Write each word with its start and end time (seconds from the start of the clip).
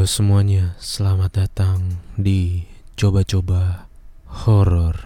Halo 0.00 0.08
semuanya, 0.08 0.80
selamat 0.80 1.44
datang 1.44 2.00
di 2.16 2.64
Coba-Coba 2.96 3.84
Horor. 4.48 4.96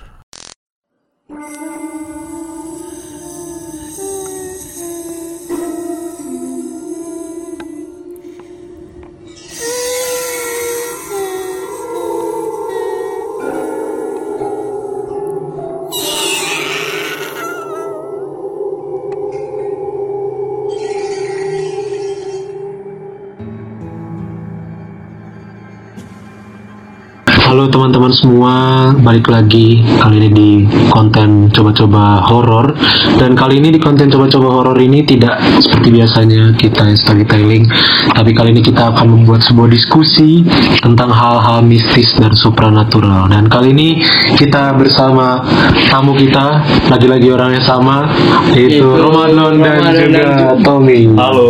Halo 27.65 27.73
teman-teman 28.05 28.21
semua, 28.21 28.57
balik 29.01 29.33
lagi 29.33 29.81
kali 29.97 30.21
ini 30.21 30.29
di 30.29 30.51
konten 30.93 31.49
coba-coba 31.49 32.21
horor 32.29 32.77
dan 33.17 33.33
kali 33.33 33.65
ini 33.65 33.73
di 33.73 33.81
konten 33.81 34.13
coba-coba 34.13 34.61
horor 34.61 34.77
ini 34.77 35.09
tidak 35.09 35.41
seperti 35.65 35.89
biasanya 35.89 36.53
kita 36.53 36.85
storytelling, 37.01 37.65
tapi 38.13 38.37
kali 38.37 38.53
ini 38.53 38.61
kita 38.61 38.93
akan 38.93 39.09
membuat 39.09 39.41
sebuah 39.49 39.73
diskusi 39.73 40.45
tentang 40.85 41.09
hal-hal 41.17 41.65
mistis 41.65 42.13
dan 42.21 42.37
supranatural 42.37 43.25
dan 43.33 43.49
kali 43.49 43.73
ini 43.73 44.05
kita 44.37 44.77
bersama 44.77 45.41
tamu 45.89 46.13
kita 46.13 46.61
lagi-lagi 46.93 47.33
orang 47.33 47.57
yang 47.57 47.65
sama 47.65 48.05
yaitu 48.53 48.85
Ramadan 48.85 49.65
dan 49.65 49.81
Ramadan 49.81 50.13
juga 50.13 50.29
dan- 50.45 50.61
Tommy. 50.61 51.01
Halo, 51.17 51.49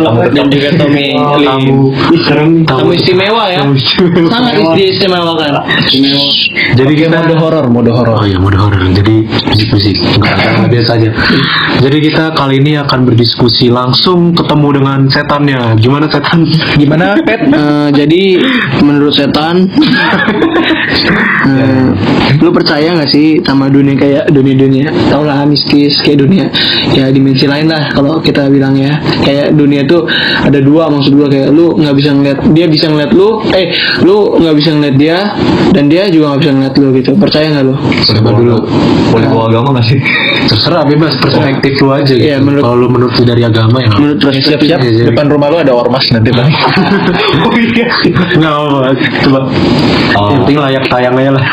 tamu 0.00 0.20
dan 0.24 0.46
juga 0.48 0.70
Tommy 0.80 1.08
Oh, 1.20 1.36
tamu 1.36 1.92
Tamu 2.64 2.90
istimewa 2.96 3.44
ya. 3.52 3.60
Tamu 3.60 3.76
istimewa. 3.76 4.30
Sangat 4.30 4.54
Jadi 6.76 6.92
kita 6.96 7.22
mode 7.22 7.36
horor, 7.36 7.64
mode 7.68 7.90
horor. 7.90 8.16
Oh 8.22 8.26
iya 8.26 8.38
mode 8.38 8.56
horor. 8.56 8.80
Jadi 8.94 9.26
diskusi 9.54 9.96
enggak 9.98 10.34
enggak 10.38 10.70
biasa 10.70 10.90
aja. 10.96 11.10
Jadi 11.80 11.96
kita 12.10 12.24
kali 12.36 12.62
ini 12.62 12.76
akan 12.78 13.08
berdiskusi 13.08 13.72
langsung 13.72 14.32
ketemu 14.36 14.68
dengan 14.80 14.98
setannya. 15.10 15.76
Gimana 15.80 16.06
setan? 16.10 16.46
Gimana 16.78 17.18
Pet? 17.22 17.42
Eh, 17.60 17.88
jadi 17.92 18.40
menurut 18.80 19.12
setan 19.12 19.68
eh, 21.50 21.88
lu 22.40 22.50
percaya 22.54 22.94
nggak 22.96 23.10
sih 23.10 23.42
sama 23.44 23.68
dunia 23.68 23.98
kayak 23.98 24.24
dunia-dunia 24.32 24.88
tau 25.12 25.26
lah 25.26 25.42
mistis 25.44 25.98
kayak 26.00 26.24
dunia 26.24 26.46
ya 26.94 27.10
dimensi 27.10 27.44
lain 27.44 27.68
lah 27.68 27.90
kalau 27.92 28.22
kita 28.22 28.48
bilang 28.48 28.78
ya 28.78 28.96
kayak 29.26 29.52
dunia 29.52 29.84
tuh 29.84 30.06
ada 30.46 30.62
dua 30.62 30.88
maksud 30.88 31.12
gua 31.16 31.28
kayak 31.28 31.50
lu 31.52 31.76
nggak 31.76 31.94
bisa 31.96 32.10
ngeliat 32.14 32.38
dia 32.54 32.66
bisa 32.70 32.86
ngeliat 32.88 33.10
lu 33.12 33.42
eh 33.52 33.74
lu 34.06 34.40
nggak 34.40 34.54
bisa 34.56 34.70
ngeliat 34.76 34.96
dia 34.96 35.18
dan 35.70 35.86
dia 35.86 36.06
juga 36.06 36.30
nggak 36.30 36.40
bisa 36.40 36.50
ngeliat 36.52 36.74
lu 36.74 36.88
gitu 36.92 37.10
percaya 37.14 37.46
nggak 37.48 37.64
lu 37.64 37.74
Coba 38.10 38.30
dulu. 38.32 38.56
Boleh 39.10 39.26
bawa 39.26 39.44
agama 39.48 39.68
gak 39.76 39.86
sih? 39.86 39.98
Terserah 40.46 40.82
bebas 40.84 41.14
perspektif 41.16 41.78
lu 41.78 41.90
aja 41.90 42.06
gitu. 42.08 42.22
Iya, 42.22 42.38
menurut- 42.38 42.62
Kalau 42.62 42.76
lu 42.76 42.88
menurut 42.88 43.14
dari 43.16 43.42
agama 43.42 43.76
ya. 43.78 43.90
menurut 43.92 44.18
perspektif 44.20 44.58
Iya, 44.60 44.78
jadi- 44.78 45.08
depan 45.08 45.26
rumah 45.26 45.48
lu 45.48 45.58
ada 45.58 45.72
ormas 45.72 46.04
nanti 46.10 46.30
bang 46.30 46.50
oh 47.46 47.54
iya. 47.56 47.86
Enggak 48.30 48.50
apa-apa. 48.50 48.78
Coba. 49.20 49.40
Oh. 50.12 50.28
Yang 50.28 50.38
penting 50.40 50.56
layak 50.60 50.84
tayang 50.86 51.14
aja 51.16 51.32
lah. 51.32 51.44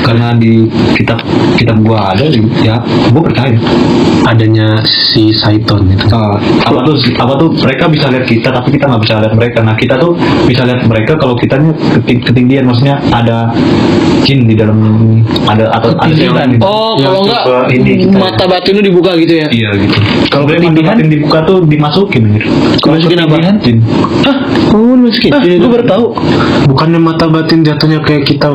Karena 0.00 0.32
di 0.32 0.66
kitab 0.94 1.20
kitab 1.54 1.78
gua 1.78 2.10
ada, 2.10 2.26
ya 2.58 2.80
gua 3.12 3.22
percaya. 3.24 3.54
Adanya 4.24 4.80
si 4.82 5.30
Saiton 5.32 5.86
itu. 5.86 6.04
Ah, 6.08 6.36
apa 6.64 6.80
tuh 6.82 6.96
apa 7.14 7.32
tuh 7.36 7.48
mereka 7.54 7.86
bisa 7.86 8.08
lihat 8.08 8.24
kita 8.24 8.48
tapi 8.50 8.72
kita 8.72 8.84
nggak 8.84 9.02
bisa 9.04 9.14
lihat 9.18 9.34
mereka. 9.34 9.58
Nah 9.60 9.74
kita 9.74 9.94
tuh 9.96 10.16
bisa 10.44 10.64
lihat 10.64 10.82
mereka 10.82 11.14
kalau 11.14 11.34
kitanya 11.34 11.70
keting- 11.94 12.24
ketinggian 12.24 12.66
maksudnya 12.78 13.02
ada 13.10 13.50
jin 14.20 14.44
di 14.44 14.54
dalam 14.54 14.78
ada 15.44 15.66
atau 15.72 15.90
ada 15.94 16.12
setan. 16.12 16.58
oh 16.60 16.94
Yang 16.94 17.02
kalau 17.02 17.20
nggak 17.24 17.42
coba 17.42 17.60
ini 17.68 17.90
kita 17.98 18.12
ya. 18.12 18.20
mata 18.20 18.44
batin 18.46 18.72
lu 18.72 18.82
dibuka 18.84 19.10
gitu 19.16 19.34
ya 19.34 19.46
Iya 19.48 19.70
gitu. 19.76 19.96
Kalau 20.28 20.44
batin 20.46 21.08
dibuka 21.08 21.38
tuh 21.42 21.58
dimasukin. 21.64 22.22
Kalau 22.78 22.94
Dimasukin 22.94 23.18
apa? 23.20 23.36
Jin. 23.58 23.78
Hah? 24.22 24.36
Oh, 24.68 24.94
masukin. 24.94 25.32
ah 25.32 25.40
Jadi 25.40 25.56
lu 25.56 25.58
itu 25.58 25.68
baru 25.70 25.84
tahu 25.86 26.04
Bukannya 26.68 27.00
mata 27.00 27.24
batin 27.26 27.64
jatuhnya 27.64 27.98
kayak 27.98 28.28
kita 28.28 28.52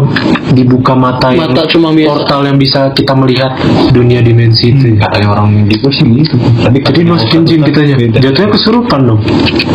dibuka 0.53 0.93
mata, 0.93 1.33
yang 1.33 1.49
Mata 1.49 1.65
cuma 1.65 1.89
biasa. 1.89 2.05
portal 2.07 2.39
yang 2.45 2.55
bisa 2.55 2.93
kita 2.93 3.11
melihat 3.11 3.57
dunia 3.89 4.21
dimensi 4.21 4.69
itu. 4.69 4.93
ya. 4.93 5.03
Katanya 5.03 5.27
orang 5.33 5.65
di 5.65 5.75
gua 5.75 5.89
sih 5.89 6.05
gitu. 6.05 6.37
Tapi 6.61 6.77
Jadi 6.79 7.01
masukin 7.03 7.41
jin 7.43 7.59
kitanya. 7.61 7.95
Jatuhnya 8.13 8.49
kesurupan 8.53 8.99
dong. 9.03 9.19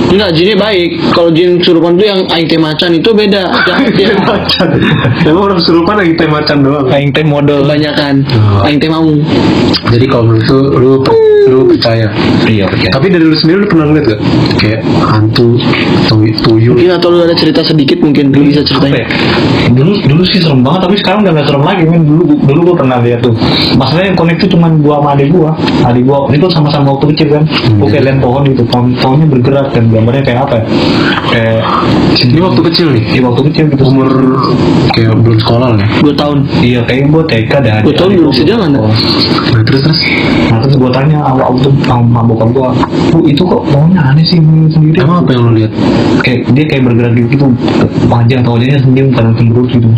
Enggak, 0.09 0.31
jinnya 0.33 0.55
baik. 0.57 0.91
Kalau 1.11 1.35
jin 1.35 1.59
kesurupan 1.59 1.99
tuh 1.99 2.07
yang 2.07 2.21
aing 2.31 2.47
teh 2.47 2.57
macan 2.57 2.95
itu 2.95 3.11
beda. 3.11 3.43
Jangan 3.67 3.91
dia 3.91 4.09
macan. 4.39 4.69
Emang 5.27 5.43
orang 5.51 5.59
kesurupan 5.59 5.95
lagi 5.99 6.13
teh 6.15 6.29
macan 6.31 6.57
doang. 6.63 6.87
aing 6.91 7.11
teh 7.11 7.25
model 7.27 7.67
kebanyakan. 7.67 8.15
Oh. 8.31 8.67
Aing 8.67 8.79
teh 8.79 8.91
mau. 8.91 9.07
Jadi 9.89 10.07
kalau 10.07 10.25
menurut 10.31 10.47
lu, 10.49 10.61
lu, 10.79 10.93
percaya. 11.79 12.09
Iya, 12.45 12.65
percaya. 12.67 12.91
Tapi 12.91 13.07
dari 13.15 13.25
lu 13.25 13.37
sendiri 13.39 13.63
lu 13.63 13.69
pernah 13.71 13.87
ngeliat 13.89 14.05
gak? 14.11 14.21
Kayak 14.59 14.81
hantu 14.99 15.49
atau 16.05 16.19
tuyul? 16.43 16.75
Mungkin 16.75 16.93
atau 16.99 17.09
lu 17.15 17.19
ada 17.23 17.37
cerita 17.39 17.63
sedikit 17.63 18.03
mungkin 18.03 18.35
lu 18.35 18.51
bisa 18.51 18.61
ya? 18.61 18.67
ceritain. 18.67 19.07
Dulu 19.73 19.93
dulu 20.11 20.23
sih 20.27 20.43
serem 20.43 20.67
banget 20.67 20.91
tapi 20.91 20.97
sekarang 20.99 21.23
udah 21.23 21.33
gak 21.39 21.47
serem 21.47 21.63
lagi 21.63 21.83
men 21.87 22.03
dulu 22.03 22.23
dulu 22.43 22.59
gua 22.73 22.77
pernah 22.83 22.99
lihat 22.99 23.21
tuh. 23.23 23.35
Masalahnya 23.79 24.09
yang 24.11 24.19
connect 24.19 24.39
tuh 24.43 24.51
cuma 24.51 24.67
gua 24.83 24.95
sama 24.99 25.09
adik 25.15 25.29
gua. 25.31 25.51
Adik 25.87 26.03
gua 26.05 26.19
itu 26.35 26.47
sama-sama 26.51 26.87
waktu 26.99 27.07
kecil 27.15 27.29
kan. 27.39 27.45
Gua 27.79 27.89
kayak 27.89 28.05
lihat 28.11 28.19
pohon 28.19 28.43
gitu, 28.51 28.63
pohon 28.67 28.87
pohonnya 28.99 29.27
bergerak 29.31 29.67
dan 29.71 29.85
gambarnya 29.93 30.23
kayak 30.27 30.41
apa 30.49 30.55
ya? 30.59 30.65
Kayak 31.31 31.61
Ini 32.19 32.41
waktu 32.43 32.61
kecil 32.73 32.87
nih. 32.99 33.05
Iya 33.15 33.21
waktu 33.31 33.43
kecil 33.53 33.65
gitu. 33.71 33.83
Umur 33.89 34.11
kayak 34.97 35.15
belum 35.23 35.39
sekolah 35.39 35.69
lah 35.77 35.79
ya. 35.79 35.89
Dua 36.03 36.15
tahun. 36.19 36.39
Iya 36.61 36.81
kayak 36.89 37.03
gua 37.13 37.23
TK 37.25 37.53
dah. 37.63 37.79
Dua 37.87 37.95
tahun 37.95 38.11
belum 38.19 38.31
bisa 38.35 38.45
jalan, 38.45 38.69
dah. 38.75 38.83
Nah, 38.83 39.63
terus 39.63 39.81
terus. 39.87 40.01
Nah 40.51 40.59
terus 40.65 40.75
gua 40.77 40.91
tanya 40.91 41.19
awal 41.23 41.55
tuh 41.69 41.73
sama 41.85 42.25
bokap 42.25 42.49
gua, 42.51 42.69
bu 43.11 43.19
itu 43.23 43.43
kok 43.43 43.63
pohonnya 43.69 44.01
aneh 44.03 44.25
sih 44.25 44.41
sendiri. 44.41 44.97
Emang 44.99 45.23
apa 45.23 45.31
yang 45.31 45.43
lu 45.45 45.53
lihat? 45.55 45.73
kayak 46.19 46.51
dia 46.51 46.65
kayak 46.67 46.83
bergerak 46.85 47.13
gitu 47.25 47.47
panjang 48.05 48.43
atau 48.43 48.59
wajahnya 48.59 48.79
senyum 48.81 49.07
kadang 49.13 49.35
cemberut 49.35 49.69
gitu. 49.71 49.89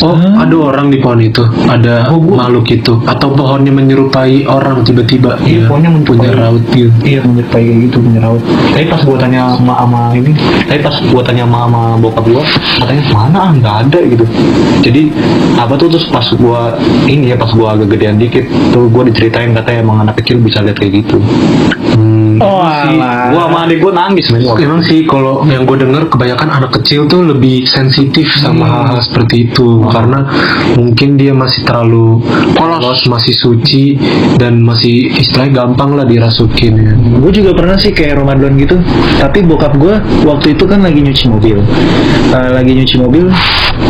Oh, 0.00 0.16
ada 0.16 0.56
orang 0.56 0.86
di 0.88 0.98
pohon 0.98 1.20
itu, 1.20 1.42
ada 1.66 2.08
Oh, 2.08 2.18
gua- 2.18 2.38
makhluk 2.40 2.66
itu, 2.70 2.92
atau 3.04 3.28
pohonnya 3.30 3.70
menyerupai 3.70 4.46
orang 4.46 4.82
tiba-tiba. 4.82 5.36
Iya, 5.42 5.62
Ya, 5.62 5.68
pohonnya 5.68 5.90
punya 6.00 6.30
menyerupai- 6.32 6.38
raut 6.38 6.64
gitu. 6.70 6.90
iya 7.02 7.18
menyerupai 7.20 7.62
kayak 7.62 7.78
gitu 7.84 7.96
punya 8.00 8.20
raut. 8.20 8.42
Tapi 8.72 8.86
pas 8.86 9.02
gua 9.02 9.16
tanya 9.16 9.40
sama 9.52 9.74
sama 9.76 10.00
ini 10.12 10.32
tapi 10.62 10.80
pas 10.80 10.96
gua 11.04 11.22
tanya 11.22 11.44
sama, 11.44 11.58
sama 11.64 11.80
bokap 11.98 12.24
gua 12.26 12.42
katanya 12.76 13.02
mana 13.10 13.38
ah 13.38 13.50
nggak 13.52 13.76
ada 13.84 13.98
gitu. 14.06 14.24
Jadi 14.80 15.02
apa 15.56 15.74
tuh 15.74 15.88
terus 15.88 16.06
pas 16.06 16.26
gua 16.34 16.76
ini 17.04 17.30
ya 17.30 17.36
pas 17.36 17.50
gua 17.50 17.74
agak 17.74 17.88
gedean 17.90 18.16
dikit 18.16 18.44
tuh 18.70 18.86
gua 18.86 19.02
diceritain 19.02 19.52
katanya 19.52 19.78
emang 19.80 19.98
anak 20.02 20.16
kecil 20.16 20.38
bisa 20.38 20.60
lihat 20.60 20.76
kayak 20.76 21.02
gitu 21.02 21.15
Hmm. 21.96 22.36
oh 22.44 22.60
sih 22.84 22.98
gua 23.32 23.42
sama 23.48 23.58
adik 23.64 23.78
gua 23.80 23.92
nangis 23.96 24.28
men. 24.28 24.44
Emang 24.44 24.84
sih 24.84 25.08
kalau 25.08 25.40
yang 25.48 25.64
gue 25.64 25.76
denger 25.80 26.12
kebanyakan 26.12 26.48
anak 26.52 26.70
kecil 26.80 27.08
tuh 27.08 27.24
lebih 27.24 27.64
sensitif 27.64 28.28
sama 28.36 28.68
hal-hal 28.68 29.00
seperti 29.00 29.48
itu. 29.48 29.80
Karena 29.88 30.28
mungkin 30.76 31.16
dia 31.16 31.32
masih 31.32 31.64
terlalu 31.64 32.20
polos, 32.52 33.00
masih 33.08 33.32
suci 33.32 33.96
dan 34.36 34.60
masih 34.60 35.08
istilahnya 35.16 35.64
gampang 35.64 35.96
lah 35.96 36.04
dirasukin. 36.04 36.74
Ya. 36.76 36.92
gue 36.96 37.32
juga 37.32 37.56
pernah 37.56 37.76
sih 37.80 37.96
kayak 37.96 38.20
Ramadan 38.20 38.60
gitu. 38.60 38.76
Tapi 39.16 39.40
bokap 39.48 39.72
gue 39.80 39.94
waktu 40.28 40.52
itu 40.52 40.64
kan 40.68 40.84
lagi 40.84 41.00
nyuci 41.00 41.24
mobil. 41.32 41.58
Eh, 42.36 42.50
lagi 42.52 42.72
nyuci 42.76 42.96
mobil 43.00 43.32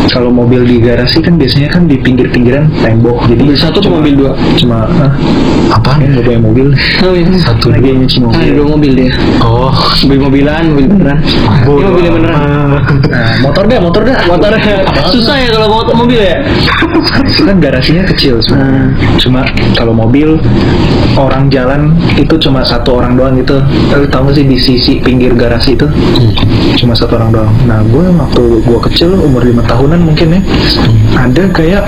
kalau 0.07 0.31
mobil 0.31 0.63
di 0.63 0.79
garasi 0.79 1.19
kan 1.21 1.37
biasanya 1.37 1.69
kan 1.69 1.85
di 1.85 1.99
pinggir-pinggiran 1.99 2.71
tembok 2.81 3.27
jadi 3.27 3.43
Mobil 3.43 3.59
satu 3.59 3.79
atau 3.83 3.91
mobil 3.93 4.13
dua? 4.17 4.33
cuma 4.57 4.87
ah, 4.87 5.13
Apa? 5.73 5.99
kan 5.99 6.07
nggak 6.07 6.25
punya 6.25 6.41
mobil 6.41 6.67
Oh 7.03 7.13
iya. 7.13 7.27
Satu 7.39 7.69
lagi 7.71 7.93
nyuci 7.93 8.17
Ah, 8.23 8.33
ada 8.33 8.41
mobil 8.41 8.53
dua 8.57 8.67
mobil 8.67 8.93
dia. 8.97 9.13
Oh, 9.43 9.71
Mobil 10.07 10.21
mobilan, 10.23 10.63
mobil 10.73 10.87
beneran. 10.89 11.19
Ini 11.21 11.83
mobilnya 11.85 12.13
beneran. 12.13 12.41
nah, 13.07 13.33
motor 13.45 13.65
dah 13.67 13.79
motor 13.81 14.03
dah 14.03 14.17
Motor 14.27 14.51
susah 15.13 15.37
ya 15.39 15.49
kalau 15.53 15.67
bawa 15.69 15.83
mobil 15.95 16.19
ya. 16.19 16.37
itu 17.27 17.43
kan 17.45 17.57
garasinya 17.61 18.03
kecil 18.09 18.41
sebenarnya. 18.41 18.89
cuma 19.21 19.41
kalau 19.77 19.93
mobil 19.93 20.41
orang 21.15 21.49
jalan 21.49 21.93
itu 22.17 22.35
cuma 22.39 22.65
satu 22.65 23.01
orang 23.01 23.17
doang 23.17 23.35
gitu 23.37 23.61
Lu 23.93 24.07
tahu 24.09 24.29
nggak 24.29 24.37
sih 24.37 24.45
di 24.45 24.57
sisi 24.59 24.93
pinggir 25.01 25.33
garasi 25.33 25.77
itu 25.77 25.87
cuma 26.77 26.93
satu 26.93 27.17
orang 27.17 27.31
doang 27.33 27.51
nah 27.65 27.81
gue 27.83 28.05
waktu 28.13 28.43
gue 28.65 28.79
kecil 28.91 29.11
umur 29.17 29.43
lima 29.45 29.63
tahun 29.65 29.86
tahunan 29.87 30.03
mungkin 30.03 30.29
ya. 30.35 30.41
Ada 31.17 31.43
kayak 31.49 31.83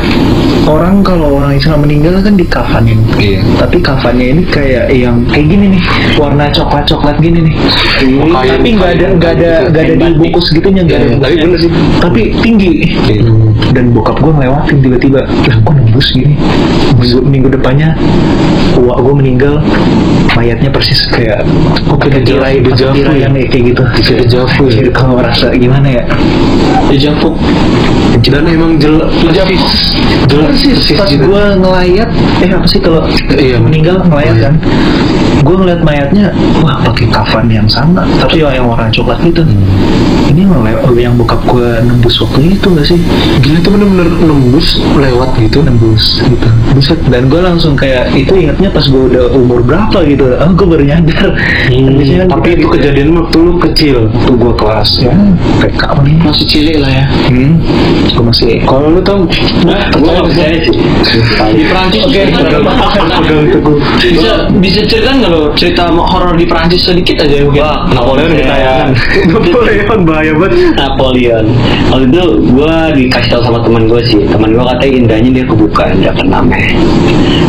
orang 0.64 1.02
kalau 1.02 1.36
orang 1.36 1.52
Islam 1.52 1.82
meninggal 1.82 2.22
kan 2.22 2.32
dikafanin 2.32 3.02
Iya. 3.14 3.42
tapi 3.58 3.76
kafannya 3.78 4.26
ini 4.30 4.42
kayak 4.46 4.88
yang 4.88 5.20
kayak 5.26 5.46
gini 5.48 5.64
nih 5.74 5.82
warna 6.14 6.46
coklat 6.48 6.86
coklat 6.86 7.18
gini 7.18 7.42
nih. 7.42 7.54
Kain- 7.98 8.30
tapi 8.48 8.68
nggak 8.72 8.90
ada 8.94 9.06
nggak 9.12 9.32
ada 9.34 9.50
nggak 9.68 9.82
ada 9.84 9.94
dibungkus 10.06 10.46
gitunya 10.48 10.82
nggak 10.82 10.98
ada 10.98 11.12
Tapi 11.20 11.34
bener. 11.36 11.58
sih. 11.58 11.70
tapi 11.98 12.20
tinggi. 12.40 12.72
Dan 13.68 13.92
bokap 13.92 14.16
gue 14.16 14.32
ngelewatin 14.32 14.76
tiba-tiba 14.80 15.20
lah 15.26 15.56
kok 15.58 15.74
nembus 15.74 16.08
gini. 16.08 16.38
Minggu, 16.94 17.18
minggu 17.20 17.48
depannya 17.50 17.98
wah 18.78 18.96
gue 18.96 19.12
meninggal. 19.12 19.58
Mayatnya 20.30 20.70
persis 20.70 21.02
kayak 21.10 21.42
pakai 21.84 22.08
deja- 22.14 22.38
tirai 22.38 22.54
deja 22.62 22.86
pakai 22.86 22.94
vu 22.94 22.96
tirai 22.96 23.16
ya? 23.16 23.22
yang 23.26 23.32
kayak 23.44 23.64
gitu. 23.66 23.82
Bisa 23.98 24.12
deja 24.14 24.38
vu 24.46 24.62
ya? 24.70 24.86
Kalau 24.88 25.18
merasa 25.18 25.50
gimana 25.52 25.88
ya? 25.90 26.02
Dejavu. 26.86 27.34
Dan 28.26 28.44
emang 28.44 28.76
jelas 28.76 29.06
persis. 29.22 29.62
jelas 30.26 30.46
persis 30.50 30.78
pas 30.98 31.06
gue 31.08 31.42
ngelayat 31.62 32.08
eh 32.42 32.50
apa 32.50 32.66
sih 32.66 32.80
kalau 32.82 33.06
Iya. 33.30 33.62
meninggal 33.62 34.02
ngelayat 34.04 34.36
kan 34.42 34.54
gue 35.38 35.55
ngeliat 35.55 35.81
mayatnya 35.81 36.35
wah 36.58 36.82
pakai 36.82 37.06
kafan 37.08 37.46
yang 37.46 37.67
sama 37.67 38.02
tapi 38.19 38.40
yang 38.40 38.67
warna 38.67 38.88
coklat 38.88 39.19
gitu. 39.23 39.43
Ini 40.29 40.44
yang 40.44 40.61
le- 40.61 40.76
yang 40.94 41.14
bokap 41.17 41.40
gue 41.43 41.81
nembus 41.81 42.20
waktu 42.20 42.52
itu 42.52 42.69
gak 42.69 42.85
sih? 42.85 43.00
Gila 43.40 43.58
itu 43.58 43.69
bener-bener 43.70 44.08
nembus 44.20 44.67
lewat 44.94 45.32
gitu 45.37 45.64
nembus 45.64 46.20
gitu. 46.20 46.49
Buset 46.70 47.00
dan 47.08 47.26
gue 47.26 47.40
langsung 47.40 47.73
kayak 47.73 48.12
itu 48.12 48.37
ingatnya 48.37 48.69
pas 48.69 48.85
gue 48.85 49.02
udah 49.08 49.32
umur 49.32 49.64
berapa 49.64 50.05
gitu. 50.05 50.37
Oh 50.37 50.52
gue 50.52 50.67
baru 50.69 50.85
nyadar. 50.85 51.32
Kan 51.32 52.29
tapi 52.29 52.49
itu 52.55 52.61
gitu. 52.61 52.75
kejadian 52.76 53.17
waktu 53.17 53.37
lu 53.38 53.52
kecil 53.58 53.96
waktu 54.11 54.32
gua 54.35 54.52
kelas. 54.55 54.90
Ya 55.00 55.14
apa 55.81 56.00
nih? 56.02 56.17
Masih 56.20 56.44
cilik 56.44 56.76
lah 56.79 56.90
ya. 56.93 57.05
hmm, 57.31 57.52
gue 58.12 58.25
masih 58.25 58.46
kalau 58.62 58.93
lu 58.93 59.00
tau 59.00 59.25
Nah, 59.64 59.88
Gue 59.90 60.08
nggak 60.08 60.26
percaya 60.29 60.56
sih. 60.61 60.76
di 61.49 61.64
Prancis 61.67 62.02
Oke, 62.05 62.20
teguh. 63.49 63.76
bisa 63.99 64.32
bisa 64.58 64.81
cerita 64.85 65.11
nggak 65.11 65.27
lo 65.28 65.52
cerita 65.54 65.92
horor 65.92 66.34
di 66.34 66.48
Prancis 66.48 66.88
sedikit 66.88 67.20
aja 67.22 67.44
mungkin 67.44 67.62
Wah, 67.62 67.84
Napoleon 67.92 68.30
Iya. 68.32 68.40
ketayangan. 68.42 68.90
Napoleon 69.32 70.00
bahaya 70.04 70.32
banget. 70.34 70.52
Napoleon. 70.75 71.46
Waktu 71.88 72.04
itu 72.08 72.25
gue 72.52 72.75
dikasih 72.96 73.28
tahu 73.30 73.42
sama 73.44 73.58
teman 73.62 73.82
gue 73.86 74.00
sih. 74.04 74.20
Teman 74.26 74.50
gue 74.52 74.64
katanya 74.64 74.94
indahnya 74.96 75.30
dia 75.40 75.44
kebuka, 75.44 75.82
indra 75.92 76.12
keenamnya. 76.16 76.60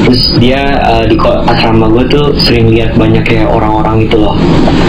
Terus 0.06 0.22
dia 0.42 0.62
eh, 0.80 1.04
di 1.06 1.16
asrama 1.20 1.86
gue 1.92 2.04
tuh 2.10 2.26
sering 2.40 2.72
lihat 2.72 2.98
banyak 2.98 3.22
kayak 3.22 3.46
orang-orang 3.46 4.08
itu 4.10 4.18
loh, 4.18 4.34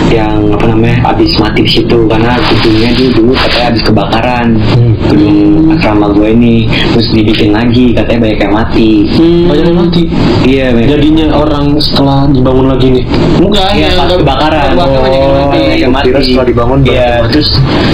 yang 0.09 0.49
apa 0.55 0.65
namanya 0.71 0.97
habis 1.05 1.37
mati 1.37 1.61
di 1.67 1.71
situ 1.71 2.09
karena 2.09 2.41
gedungnya 2.49 2.91
dia 2.97 3.09
dulu 3.13 3.33
katanya 3.37 3.65
habis 3.69 3.83
kebakaran. 3.85 4.47
Gedung 5.11 5.37
asrama 5.77 6.07
gue 6.17 6.29
ini 6.33 6.65
terus 6.95 7.09
dibikin 7.13 7.53
lagi 7.53 7.93
katanya 7.93 8.19
banyak 8.25 8.39
yang 8.41 8.55
mati. 8.55 8.91
Banyak 9.45 9.65
yang 9.69 9.79
mati. 9.79 10.03
Iya, 10.47 10.67
banyak. 10.73 10.89
Jadinya 10.89 11.27
orang 11.37 11.65
setelah 11.77 12.25
dibangun 12.31 12.67
lagi 12.71 12.80
nih. 12.89 13.05
Enggak, 13.41 13.69
Iya, 13.75 13.89
ya, 13.89 13.91
pas 13.99 14.07
kebakaran. 14.17 14.69
Kebakaran 14.73 15.01
banyak 15.01 15.21
yang 15.21 15.35
mati. 15.35 15.61
yang 15.81 15.93
mati. 15.93 16.09
Setelah 16.31 16.47
dibangun 16.49 16.79
Iya, 16.85 17.11
mati. 17.21 17.29
terus 17.35 17.49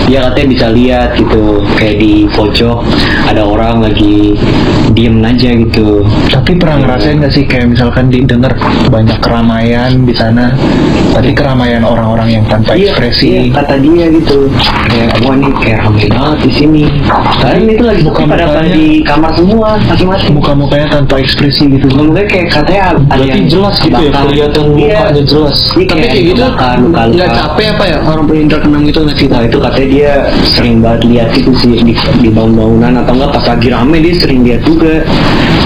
dia 0.06 0.18
katanya 0.30 0.48
bisa 0.52 0.66
lihat 0.70 1.08
gitu, 1.18 1.42
kayak 1.74 1.96
di 1.98 2.12
pojok 2.30 2.78
ada 3.26 3.42
orang 3.42 3.82
lagi 3.82 4.36
diem 4.94 5.18
aja 5.20 5.50
gitu. 5.52 6.06
Tapi 6.30 6.50
pernah 6.56 6.76
ngerasain 6.84 7.18
gak 7.18 7.32
sih 7.34 7.44
kayak 7.44 7.66
misalkan 7.74 8.08
didengar 8.08 8.52
banyak 8.88 9.18
keramaian 9.18 9.92
di 10.06 10.14
sana, 10.14 10.54
tapi 11.12 11.34
keramaian 11.34 11.82
orang-orang 11.82 12.40
yang 12.40 12.44
tanpa 12.46 12.76
ekspresi. 12.78 13.50
Iya, 13.50 13.58
kata 13.58 13.74
dia 13.82 14.06
gitu. 14.12 14.48
Kayak 14.86 15.08
wah 15.26 15.34
ini 15.34 15.48
kayak 15.60 15.78
ramai 15.82 16.06
banget 16.08 16.38
di 16.46 16.50
sini. 16.54 16.82
Kalian 17.42 17.66
itu 17.68 17.84
lagi 17.84 18.02
buka 18.06 18.22
pada 18.24 18.46
di 18.66 19.02
kamar 19.02 19.30
semua 19.36 19.68
masing-masing. 19.88 20.32
Muka-mukanya 20.36 20.86
tanpa 20.90 21.18
ekspresi 21.20 21.64
gitu. 21.70 21.86
Mukanya 21.92 22.26
kayak 22.28 22.48
katanya 22.52 22.82
ada 22.92 23.00
Berarti 23.16 23.28
yang 23.32 23.46
jelas 23.48 23.74
gitu 23.80 24.00
ya, 24.00 24.10
kelihatan 24.12 24.66
Iya. 24.76 24.98
mukanya 25.00 25.22
jelas. 25.24 25.56
Iya, 25.72 25.86
Tapi 25.86 26.04
kayak 26.04 26.24
gitu 26.24 26.42
nggak 26.86 27.30
capek 27.32 27.66
apa 27.72 27.84
ya 27.84 27.98
orang 28.02 28.24
berindra 28.24 28.58
keenam 28.60 28.82
gitu 28.84 28.98
nggak 29.02 29.16
sih? 29.16 29.26
Nah 29.26 29.40
itu 29.42 29.56
katanya 29.58 29.88
dia 29.88 30.12
sering 30.46 30.76
banget 30.78 31.00
lihat 31.04 31.30
itu 31.32 31.50
sih 31.56 31.72
di, 31.80 31.92
di 31.94 32.28
bangun-bangunan 32.28 32.92
atau 33.00 33.12
enggak 33.14 33.30
pas 33.32 33.44
lagi 33.46 33.68
rame 33.68 33.96
dia 33.98 34.14
sering 34.16 34.40
lihat 34.42 34.62
juga 34.62 34.94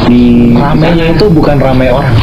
di 0.06 0.54
Ramenya 0.54 1.06
itu 1.12 1.24
bukan 1.28 1.56
ramai 1.58 1.88
orang. 1.88 2.16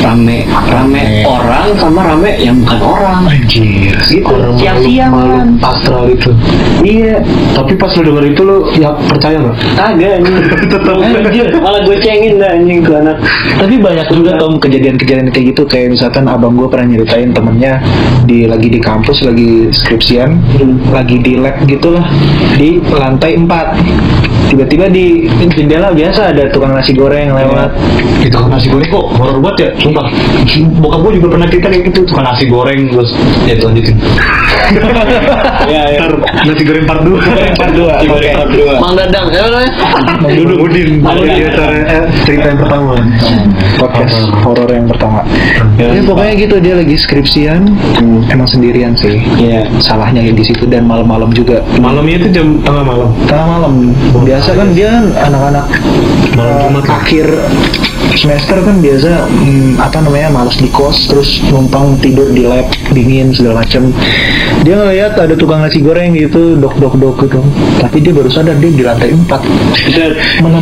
rame 0.00 0.48
rame 0.48 1.28
orang 1.28 1.76
sama 1.76 2.00
rame 2.00 2.32
yang 2.40 2.56
bukan 2.56 2.80
orang 2.80 3.20
Anjir. 3.28 3.92
gitu 4.00 4.32
siang-siang 4.56 5.12
kan 5.12 5.48
astral 5.60 6.08
itu. 6.08 6.32
iya 6.80 7.20
Tapi 7.52 7.76
pas 7.76 7.92
lu 7.92 8.08
denger 8.08 8.24
itu 8.32 8.40
lu 8.40 8.56
ya 8.74 8.96
percaya 8.96 9.36
nggak? 9.36 9.56
kagak 9.76 10.10
anjing 10.16 10.36
Tetap. 10.72 10.94
Anjir, 10.96 11.46
malah 11.60 11.84
gue 11.84 11.96
cengin 12.00 12.40
dah 12.40 12.48
anjing 12.48 12.80
tuh 12.80 12.96
anak 12.96 13.16
Tapi 13.60 13.74
banyak 13.76 14.06
juga 14.08 14.30
tom 14.40 14.56
kejadian-kejadian 14.56 15.28
kayak 15.28 15.46
gitu 15.52 15.62
kayak 15.66 15.92
misalkan 16.00 16.24
abang 16.32 16.56
gue 16.56 16.64
pernah 16.64 16.96
nyeritain 16.96 17.28
temennya 17.28 17.76
di 18.24 18.48
lagi 18.48 18.72
di 18.72 18.80
kampus 18.80 19.20
lagi 19.20 19.68
skripsian, 19.68 20.32
lagi 20.88 21.20
di 21.20 21.36
lab 21.36 21.60
gitulah 21.68 22.08
di 22.56 22.80
lantai 22.88 23.36
4 23.36 24.39
tiba-tiba 24.50 24.90
di 24.90 25.30
jendela 25.54 25.94
biasa 25.94 26.34
ada 26.34 26.50
tukang 26.50 26.74
nasi 26.74 26.92
goreng 26.92 27.30
lewat. 27.30 27.70
Itu 28.20 28.36
kan 28.36 28.50
nasi 28.50 28.66
goreng 28.68 28.90
kok 28.90 29.06
horor 29.14 29.38
banget 29.38 29.56
ya, 29.62 29.68
sumpah. 29.80 30.06
Bokap 30.82 30.98
gua 31.00 31.12
juga 31.14 31.28
pernah 31.38 31.46
cerita 31.48 31.66
kayak 31.70 31.82
gitu, 31.94 32.00
tukang 32.10 32.26
nasi 32.26 32.44
goreng 32.50 32.90
terus 32.90 33.10
ya 33.46 33.54
itu 33.54 33.64
lanjutin. 33.70 33.96
Iya, 35.70 35.82
iya. 35.94 35.98
Ntar 36.02 36.12
nasi 36.46 36.62
goreng 36.66 36.84
part 36.86 37.02
2 37.02 37.58
part 37.58 37.72
dua 37.74 37.92
Di 38.02 38.08
oke. 38.10 38.28
part 38.34 38.50
dua. 38.50 38.72
Mang 38.80 38.94
Dadang, 38.96 39.26
ya 39.30 39.40
namanya? 39.46 39.70
Bang 40.20 40.32
Dudung. 40.34 40.58
Udin 40.60 40.88
acara 41.04 41.76
eh, 41.86 42.04
cerita 42.26 42.46
yang 42.52 42.58
pertama. 42.60 42.92
Podcast 43.78 44.16
horor 44.44 44.68
yang 44.70 44.86
pertama. 44.88 45.20
Ya. 45.78 45.88
Pokoknya 46.04 46.34
gitu 46.36 46.56
dia 46.60 46.74
lagi 46.76 46.96
skripsian. 46.96 47.62
Emang 48.28 48.48
sendirian 48.48 48.92
sih. 48.96 49.22
Iya. 49.40 49.68
salahnya 49.80 50.20
ya 50.24 50.32
di 50.32 50.44
situ 50.44 50.64
dan 50.68 50.84
malam-malam 50.84 51.32
juga. 51.32 51.60
Malamnya 51.80 52.26
itu 52.26 52.28
jam 52.40 52.46
tengah 52.64 52.84
malam? 52.84 53.08
Tengah 53.26 53.46
malam. 53.46 53.72
Biasa 54.24 54.39
kan 54.48 54.68
dia 54.72 54.88
kan 54.88 55.04
anak-anak 55.30 55.66
Malam 56.34 56.56
Jumat 56.70 56.84
ya? 56.86 56.92
akhir 56.96 57.26
semester 58.16 58.56
kan 58.64 58.76
biasa 58.82 59.10
hmm, 59.28 59.78
apa 59.78 59.98
namanya 60.02 60.28
malas 60.32 60.56
di 60.58 60.68
kos 60.72 61.06
terus 61.06 61.40
numpang 61.52 62.00
tidur 62.02 62.32
di 62.32 62.42
lab 62.48 62.66
dingin 62.90 63.30
segala 63.30 63.62
macam 63.62 63.92
dia 64.60 64.74
ngeliat 64.76 65.16
ada 65.16 65.34
tukang 65.38 65.62
nasi 65.62 65.80
goreng 65.80 66.12
gitu 66.12 66.58
dok 66.58 66.76
dok 66.76 66.94
dok 67.00 67.16
gitu. 67.24 67.40
Tapi 67.80 67.96
dia 68.04 68.12
baru 68.12 68.28
sadar 68.28 68.60
dia 68.60 68.68
di 68.68 68.84
lantai 68.84 69.14
empat. 69.14 69.40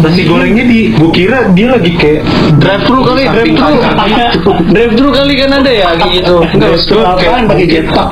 Nasi 0.04 0.22
gorengnya 0.22 0.64
di 0.68 0.94
gua 0.94 1.10
kira 1.10 1.38
dia 1.50 1.74
lagi 1.74 1.92
kayak 1.98 2.22
Drive 2.62 2.84
thru 2.86 3.00
kali, 3.02 3.22
drive 3.26 3.54
thru. 3.58 4.52
Drive 4.70 4.94
thru 4.94 5.08
kali 5.10 5.34
kan 5.34 5.50
ada 5.58 5.70
ya 5.72 5.88
gitu. 5.98 6.36
Enggak, 6.46 6.78
apaan 6.94 7.42
pakai 7.50 7.66
jetpack 7.66 8.10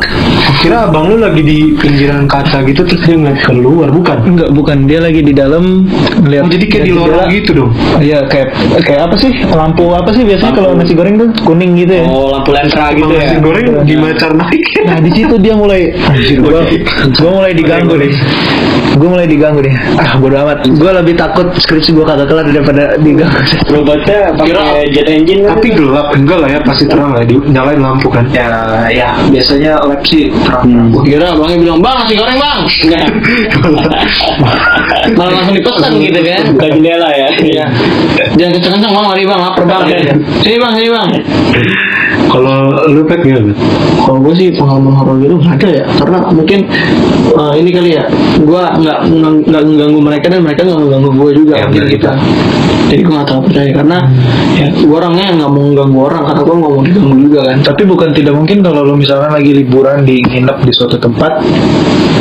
kira 0.62 0.88
abang 0.88 1.10
lu 1.10 1.16
lagi 1.20 1.42
di 1.42 1.58
pinggiran 1.76 2.24
kaca 2.24 2.62
gitu 2.64 2.86
terus 2.86 3.02
dia 3.04 3.16
ngeliat 3.18 3.40
keluar 3.44 3.88
bukan 3.92 4.16
enggak 4.24 4.50
bukan 4.54 4.78
dia 4.88 4.98
lagi 5.02 5.20
di 5.20 5.32
dalam 5.34 5.84
ngeliat 6.22 6.44
oh, 6.46 6.50
jadi 6.52 6.64
kayak 6.70 6.84
di 6.84 6.92
lorong 6.92 7.16
jendela. 7.26 7.36
gitu 7.36 7.50
dong 7.52 7.70
Iya 7.96 8.18
kayak 8.28 8.48
kayak 8.84 9.00
apa 9.08 9.14
sih 9.18 9.32
lampu 9.50 9.84
apa 9.90 10.10
sih 10.14 10.22
biasanya 10.22 10.52
kalau 10.54 10.70
nasi 10.76 10.92
goreng 10.94 11.16
tuh 11.16 11.28
kuning 11.42 11.72
gitu 11.80 11.92
ya. 12.02 12.04
Oh 12.06 12.28
lampu 12.30 12.52
lentera 12.52 12.92
gitu 12.92 13.10
ya. 13.10 13.24
nasi 13.24 13.36
goreng 13.40 13.66
dimacar 13.82 14.30
naik 14.36 14.62
Nah 14.86 14.98
di 15.02 15.10
situ 15.10 15.34
dia 15.42 15.54
mulai 15.58 15.90
anjir 16.06 16.38
gua, 16.38 16.62
gua 17.18 17.30
mulai 17.42 17.52
diganggu 17.56 17.94
nih. 17.98 18.12
Gua 18.96 19.08
mulai 19.18 19.26
diganggu 19.26 19.60
nih. 19.66 19.74
Ah 19.98 20.14
bodo 20.20 20.36
amat. 20.46 20.68
Gua 20.78 20.90
lebih 21.02 21.18
takut 21.18 21.50
skripsi 21.58 21.90
gua 21.90 22.14
kagak 22.14 22.30
kelar 22.30 22.46
daripada 22.46 22.94
diganggu. 23.00 23.40
Robotnya 23.66 24.30
pakai 24.38 24.94
jet 24.94 25.08
engine 25.10 25.42
kan? 25.42 25.58
tapi 25.58 25.68
gelap 25.72 26.06
enggak 26.12 26.38
lah 26.38 26.48
ya 26.52 26.60
pasti 26.62 26.84
terang 26.86 27.10
lah 27.16 27.24
di 27.24 27.34
nyalain 27.48 27.80
lampu 27.80 28.12
kan 28.12 28.28
Ya 28.30 28.46
ya 28.92 29.16
biasanya 29.32 29.80
lab 29.82 30.04
sih 30.04 30.28
Gua 30.92 31.02
kira 31.02 31.26
abangnya 31.34 31.56
bilang, 31.58 31.78
bang 31.82 31.96
nasi 32.02 32.14
goreng 32.14 32.38
bang. 32.38 32.58
Enggak. 32.86 33.06
Malah 35.18 35.32
langsung 35.42 35.54
dipesan 35.54 35.92
gitu 36.02 36.20
kan. 36.22 36.42
Buka 36.54 36.66
jendela 36.70 37.08
ya. 37.10 37.28
Iya. 37.38 37.66
Jangan 38.38 38.50
kenceng-kenceng 38.58 38.92
bang, 38.94 39.04
mari 39.06 39.22
bang, 39.26 39.40
lapar 39.40 39.64
bang. 39.66 39.84
Sini 40.42 40.56
bang, 40.58 40.72
sini 40.74 40.88
bang. 40.90 41.08
Kalau 42.30 42.74
lu 42.90 43.02
pet 43.06 43.20
gimana 43.22 43.52
Kalau 44.06 44.18
gue 44.22 44.34
sih 44.38 44.48
pengalaman 44.54 44.94
horor 44.94 45.16
gitu 45.18 45.34
nggak 45.38 45.54
ada 45.62 45.68
ya, 45.82 45.84
karena 45.98 46.18
mungkin 46.30 46.60
eh, 47.34 47.52
ini 47.58 47.70
kali 47.74 47.90
ya, 47.98 48.04
gue 48.38 48.62
nggak 48.82 48.98
nggak 49.50 49.62
mengganggu 49.66 50.00
mereka 50.00 50.26
dan 50.30 50.40
mereka 50.46 50.60
nggak 50.62 50.80
mengganggu 50.80 51.10
gue 51.10 51.30
juga, 51.42 51.54
Ya, 51.58 51.64
mungkin 51.66 51.82
benar 51.82 51.94
kita. 51.94 52.12
Jadi 52.86 53.00
gue 53.02 53.14
nggak 53.18 53.28
tahu 53.34 53.40
percaya 53.50 53.70
karena 53.74 53.98
ya 54.54 54.68
gue 54.70 54.94
orangnya 54.94 55.26
nggak 55.34 55.50
mau 55.50 55.62
mengganggu 55.66 55.98
orang 56.06 56.22
karena 56.22 56.42
gue 56.46 56.54
nggak 56.54 56.72
mau 56.72 56.82
diganggu 56.86 57.16
juga 57.18 57.40
kan. 57.50 57.58
Tapi 57.66 57.82
bukan 57.82 58.08
tidak 58.14 58.34
mungkin 58.38 58.58
kalau 58.62 58.80
lu 58.86 58.94
misalkan 58.94 59.30
lagi 59.34 59.50
liburan 59.50 60.06
di 60.06 60.22
nginep 60.22 60.58
di 60.62 60.72
suatu 60.72 60.96
tempat 61.02 61.42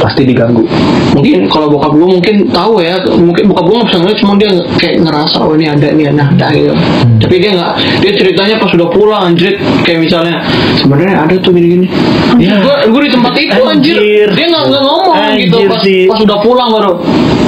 pasti 0.01 0.25
diganggu. 0.25 0.65
Mungkin 1.13 1.45
kalau 1.53 1.69
bokap 1.69 1.93
gue 1.93 2.07
mungkin 2.17 2.35
tahu 2.49 2.81
ya, 2.81 2.97
mungkin 3.13 3.45
bokap 3.45 3.65
gue 3.69 3.75
nggak 3.77 3.89
bisa 3.93 3.97
ngeliat, 4.01 4.17
cuma 4.17 4.33
dia 4.41 4.49
kayak 4.81 4.95
ngerasa 5.05 5.37
oh 5.45 5.53
ini 5.53 5.65
ada 5.69 5.87
ini 5.93 6.03
ada, 6.09 6.23
ada 6.33 6.47
gitu. 6.49 6.73
Tapi 7.21 7.35
dia 7.37 7.51
nggak, 7.53 7.71
dia 8.01 8.11
ceritanya 8.17 8.55
pas 8.57 8.69
sudah 8.73 8.87
pulang 8.89 9.21
anjir 9.33 9.53
kayak 9.85 9.94
misalnya 9.97 10.43
sebenarnya 10.75 11.15
ada 11.23 11.35
tuh 11.37 11.51
gini-gini 11.51 11.87
Ya. 12.35 12.59
gue 12.59 12.91
gue 12.91 13.01
di 13.07 13.11
tempat 13.11 13.31
itu 13.37 13.61
anjir, 13.63 13.95
Anjir. 13.95 14.27
dia 14.35 14.45
nggak 14.49 14.65
ngomong 14.67 15.15
gitu 15.39 15.55
Anjir 15.55 15.69
pas, 15.69 15.81
sih. 15.81 16.03
pas 16.03 16.19
udah 16.19 16.37
pulang 16.41 16.69
baru 16.69 16.93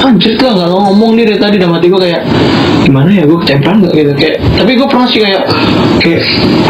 anjir 0.04 0.34
tuh 0.38 0.54
nggak 0.54 0.70
ngomong 0.70 1.18
dia 1.18 1.25
dari 1.25 1.39
tadi 1.39 1.56
dalam 1.58 1.74
hati 1.77 1.88
gue 1.89 2.01
kayak 2.01 2.22
gimana 2.86 3.10
ya 3.12 3.24
gue 3.25 3.38
ketempelan 3.44 3.75
nggak? 3.84 3.94
Gitu 3.94 4.12
kayak 4.16 4.36
tapi 4.56 4.72
gue 4.77 4.88
pernah 4.88 5.08
sih 5.10 5.20
kayak 5.20 5.44
kayak 6.00 6.22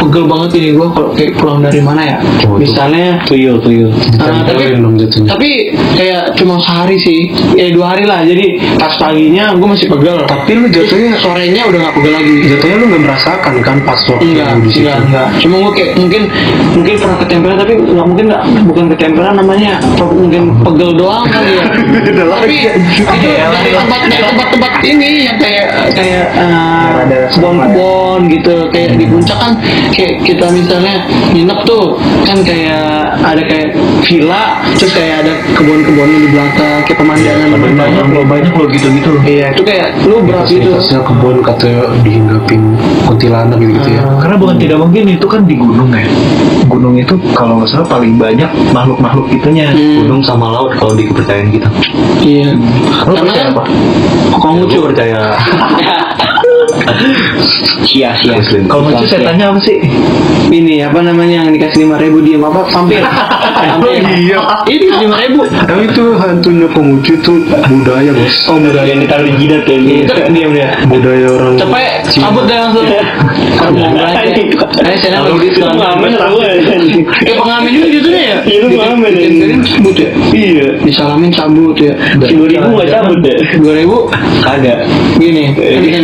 pegel 0.01 0.25
banget 0.25 0.49
ini 0.57 0.69
gue 0.73 0.87
kalau 0.91 1.09
kayak 1.13 1.31
pulang 1.37 1.59
dari 1.61 1.79
mana 1.83 2.01
ya. 2.01 2.17
Oh, 2.47 2.57
misalnya 2.57 3.21
tuyul 3.27 3.57
tuyul. 3.61 3.91
Ah, 4.17 4.41
tapi 4.47 4.73
jatuhnya. 4.73 5.27
tapi 5.35 5.49
kayak 5.97 6.23
cuma 6.39 6.55
sehari 6.61 6.97
sih. 7.01 7.19
Ya 7.53 7.69
dua 7.73 7.95
hari 7.95 8.03
lah. 8.07 8.23
Jadi 8.23 8.57
pas 8.79 8.93
paginya 8.97 9.53
gue 9.53 9.67
masih 9.67 9.87
pegel. 9.91 10.17
Tapi 10.25 10.51
lu 10.57 10.67
jatuhnya 10.71 11.11
sorenya 11.19 11.61
udah 11.67 11.79
gak 11.89 11.93
pegel 12.01 12.13
lagi. 12.15 12.35
Jatuhnya 12.55 12.75
lu 12.79 12.85
nggak 12.89 13.03
merasakan 13.03 13.53
kan 13.61 13.77
pas 13.83 13.99
waktu 14.07 14.23
enggak 14.23 14.49
di 14.63 14.69
situ. 14.71 14.79
enggak 14.87 14.97
enggak. 15.05 15.27
Cuma 15.43 15.55
gue 15.61 15.71
kayak 15.75 15.91
mungkin 15.99 16.21
mungkin 16.73 16.93
pernah 16.97 17.17
ketempelan 17.21 17.57
tapi 17.59 17.73
nggak 17.77 18.07
mungkin 18.07 18.25
nggak 18.31 18.43
bukan 18.65 18.85
ketempelan 18.95 19.33
namanya 19.37 19.71
mungkin 20.13 20.43
pegel 20.63 20.91
doang 20.97 21.25
kali 21.29 21.51
ya. 21.57 21.65
Tapi 22.37 22.57
itu 23.17 23.29
dari 23.33 23.71
tempat 23.73 23.99
dari 24.07 24.23
tempat-tempat 24.23 24.71
ini 24.85 25.09
yang 25.27 25.37
kayak 25.41 25.65
kayak 25.97 26.25
eh, 26.37 26.87
ada 27.03 27.19
kebun-kebun 27.33 28.19
gitu 28.29 28.55
kayak 28.71 28.89
di 28.95 29.05
puncak 29.09 29.37
kan 29.37 29.51
kayak 29.91 30.13
kita 30.23 30.45
misalnya 30.53 30.95
nginep 31.33 31.59
tuh 31.65 31.97
kan 32.23 32.37
kayak 32.45 33.17
ada 33.25 33.41
kayak 33.43 33.75
villa 34.05 34.61
terus 34.77 34.93
kayak 34.93 35.25
ada 35.25 35.33
kebun-kebunnya 35.57 36.19
di 36.21 36.29
belakang 36.31 36.79
kayak 36.85 36.97
pemandangan 37.01 37.47
banyak 37.57 38.05
loh 38.13 38.25
banyak 38.25 38.53
loh 38.53 38.67
gitu 38.69 38.87
gitu 38.93 39.11
iya 39.25 39.51
itu 39.51 39.63
kayak 39.65 39.87
lu 40.05 40.21
berapa 40.23 40.45
itu 40.45 40.67
Fasilitasnya 40.67 40.99
kebun 41.07 41.37
katanya 41.41 41.81
dihinggapin 42.03 42.61
kuntilanak 43.07 43.57
gitu, 43.57 43.71
-gitu 43.79 43.89
ya. 43.95 44.01
karena 44.19 44.35
bukan 44.35 44.55
tidak 44.59 44.77
mungkin 44.83 45.03
itu 45.09 45.27
kan 45.27 45.41
di 45.47 45.55
gunung 45.55 45.89
ya. 45.89 46.07
Gunung 46.67 46.95
itu 46.99 47.15
kalau 47.31 47.63
nggak 47.63 47.69
salah 47.71 47.87
paling 47.87 48.19
banyak 48.19 48.49
makhluk 48.75 48.99
makhluk 48.99 49.27
itunya. 49.31 49.71
Hmm. 49.71 50.03
gunung 50.03 50.21
sama 50.21 50.51
laut 50.51 50.75
kalau 50.75 50.93
di 50.93 51.07
kepercayaan 51.07 51.49
kita. 51.49 51.69
Iya 52.21 52.49
Karena 53.07 53.23
percaya 53.23 53.43
apa? 53.55 53.63
Konghucu 54.35 54.83
gue 54.83 54.89
percaya 54.91 55.31
sia 57.85 58.11
sia. 58.17 58.35
Kalau 58.67 58.87
lucu 58.87 59.05
setannya 59.07 59.45
apa 59.47 59.59
sih? 59.63 59.77
Ini 60.47 60.87
apa 60.87 61.03
namanya 61.03 61.43
yang 61.43 61.51
dikasih 61.51 61.83
lima 61.83 61.99
ribu 61.99 62.23
diem 62.23 62.39
apa 62.39 62.63
vampir. 62.71 63.03
Vampir. 63.03 63.99
Iya. 63.99 64.39
ini 64.71 64.85
lima 65.03 65.17
ribu. 65.19 65.43
Tapi 65.43 65.83
itu 65.91 66.03
hantunya 66.15 66.67
Konghucu 66.71 67.19
itu 67.19 67.33
budaya 67.67 68.11
bos. 68.15 68.35
oh 68.47 68.55
mudah 68.55 68.83
yang 68.87 69.03
ditaruh 69.03 69.27
di 69.27 69.33
jidat 69.43 69.61
kayak 69.67 69.81
gitu 69.83 70.13
diam 70.31 70.51
dia 70.55 70.69
Budaya 70.87 71.27
orang. 71.35 71.55
capek 71.59 71.89
cabut 72.15 72.43
deh 72.47 72.57
langsung. 72.57 72.85
Kan 73.57 73.73
mau 73.73 73.89
belajar 73.91 74.23
Ayo 74.87 74.95
saya 75.01 75.19
Kalau 75.19 75.35
lagi 75.35 75.49
gitu 75.49 75.59
pengamen 75.65 76.11
tahu 76.13 76.37
ya 76.45 76.53
Eh 77.25 77.35
pengamen 77.35 77.69
juga 77.73 77.87
gitu 77.89 78.09
ya. 78.13 78.35
Iya, 78.45 78.57
lu 78.63 78.67
pengamen, 78.77 79.11
ya. 79.11 79.29
Cabut 79.65 79.95
ya. 79.97 80.09
Iya. 80.31 80.67
Disalamin 80.85 81.31
cabut 81.33 81.75
ya. 81.75 81.93
Dua 82.21 82.47
ribu 82.47 82.67
nggak 82.77 82.89
cabut 82.93 83.19
deh 83.25 83.37
Dua 83.59 83.73
ribu 83.75 83.97
kagak. 84.45 84.85
Gini 85.17 85.51
kan 85.57 86.03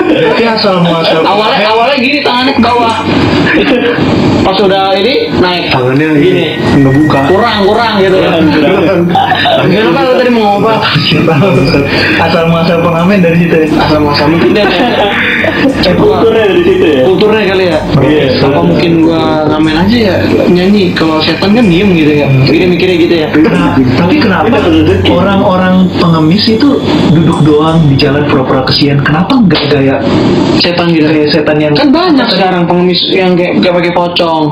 tapi 0.29 0.43
asal 0.45 0.75
muasal. 0.85 1.21
Awalnya 1.25 1.67
awalnya 1.73 1.97
gini 1.97 2.19
tangannya 2.21 2.53
ke 2.57 2.61
bawah. 2.61 2.95
Pas 4.45 4.57
udah 4.57 4.97
ini 4.97 5.29
naik. 5.37 5.69
Tangannya 5.69 6.07
Gini. 6.17 6.45
ngebuka. 6.81 7.29
Kurang 7.29 7.57
kurang 7.69 7.93
gitu. 8.01 8.17
Kenapa 9.69 9.99
lu 10.01 10.11
tadi 10.17 10.29
mau 10.33 10.57
ngomong 10.57 10.65
apa? 10.65 10.89
asal 12.25 12.43
muasal 12.49 12.77
pengamen 12.81 13.21
dari 13.21 13.37
situ 13.45 13.55
ya? 13.55 13.67
Asal 13.77 13.99
masa 14.01 14.25
mungkin 14.25 14.49
dia 14.57 14.65
kayak 14.65 15.93
kulturnya 15.93 16.45
dari 16.49 16.63
situ 16.65 16.85
ya? 16.85 17.01
Kulturnya 17.05 17.41
kali 17.53 17.63
ya? 17.69 17.79
Iya. 18.01 18.25
apa 18.41 18.59
mungkin 18.65 18.91
gua 19.05 19.45
ngamen 19.45 19.75
aja 19.85 19.97
ya? 20.09 20.15
Nyanyi 20.49 20.97
kalau 20.97 21.21
setan 21.21 21.53
kan 21.53 21.65
diem 21.69 21.89
gitu 21.93 22.13
ya. 22.25 22.27
Jadi 22.49 22.65
mikirnya 22.65 22.97
gitu 22.97 23.15
ya. 23.21 23.27
Tapi 24.01 24.15
kenapa 24.17 24.57
orang-orang 25.05 25.85
pengemis 26.01 26.49
itu 26.49 26.81
duduk 27.13 27.39
doang 27.45 27.77
di 27.85 27.95
jalan 27.95 28.25
pura-pura 28.25 28.65
kesian? 28.65 28.97
Kenapa 29.05 29.37
nggak 29.37 29.63
gaya 29.69 30.01
setan 30.61 30.93
gitu 30.93 31.09
gaya 31.09 31.27
setan 31.33 31.57
yang 31.57 31.73
kan 31.73 31.89
banyak 31.89 32.27
sekarang 32.29 32.69
pengemis 32.69 33.01
yang 33.09 33.33
kayak 33.33 33.57
gak 33.65 33.73
pakai 33.73 33.91
pocong. 33.97 34.43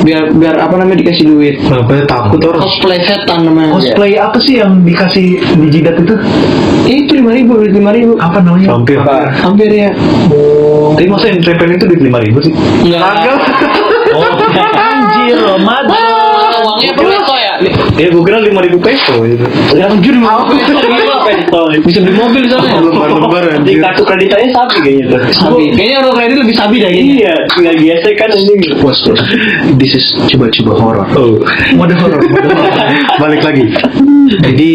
Biar 0.00 0.32
biar 0.32 0.56
apa 0.56 0.74
namanya 0.80 1.04
dikasih 1.04 1.24
duit. 1.28 1.54
Kenapa 1.60 1.90
ya 1.92 2.04
takut 2.06 2.40
orang? 2.46 2.62
cosplay 2.62 3.00
setan 3.04 3.38
namanya. 3.44 3.72
Cosplay 3.76 4.12
apa 4.16 4.38
sih 4.40 4.62
yang 4.62 4.80
dikasih 4.86 5.26
di 5.42 5.66
jidat 5.68 6.00
itu? 6.00 6.14
Ya, 6.86 6.94
itu 7.04 7.12
lima 7.18 7.30
ribu 7.34 7.60
lima 7.60 7.90
ribu. 7.92 8.16
Apa 8.16 8.40
namanya? 8.40 8.78
Vampir. 8.78 8.98
hampir 9.42 9.68
ya. 9.68 9.90
Tapi 10.96 11.06
masa 11.10 11.24
yang 11.28 11.40
itu 11.42 11.84
duit 11.84 12.00
lima 12.00 12.18
ribu 12.22 12.38
sih? 12.40 12.52
Enggak. 12.86 13.36
Oh, 14.10 14.26
anjir, 14.74 15.38
Ramadan. 15.38 16.19
Per 16.80 17.04
peso 17.04 17.34
ya 17.36 17.54
ya 17.96 18.06
gue 18.08 18.22
kira 18.24 18.38
lima 18.40 18.60
ribu 18.64 18.78
peso 18.80 19.12
gitu 19.20 19.44
anjir 19.76 20.12
lima 20.16 20.48
ribu 20.48 21.18
peso 21.26 21.60
bisa 21.84 21.98
beli 22.00 22.14
mobil 22.16 22.42
soalnya 22.48 22.80
Lebar-lebar 22.80 23.42
di 23.44 23.76
anjir. 23.76 23.76
kartu 23.84 24.02
kreditnya 24.02 24.48
sapi 24.50 24.76
kayaknya 24.80 25.04
tuh 25.12 25.20
sabi 25.30 25.64
kayaknya 25.76 25.96
orang 26.00 26.14
kredit 26.16 26.36
lebih 26.40 26.56
sabi 26.56 26.74
dah 26.80 26.88
kayaknya 26.88 27.14
iya 27.20 27.34
tinggal 27.52 27.74
gesek 27.76 28.14
kan 28.16 28.28
anjing 28.32 28.58
Bos, 28.80 28.96
bos. 29.04 29.20
This 29.76 29.92
is 29.92 30.04
coba-coba 30.32 30.72
horor. 30.72 31.06
oh 31.12 31.36
Mode 31.76 31.92
horor, 31.92 32.16
horor. 32.16 32.56
Balik 33.20 33.42
lagi. 33.44 33.66
jadi 34.40 34.70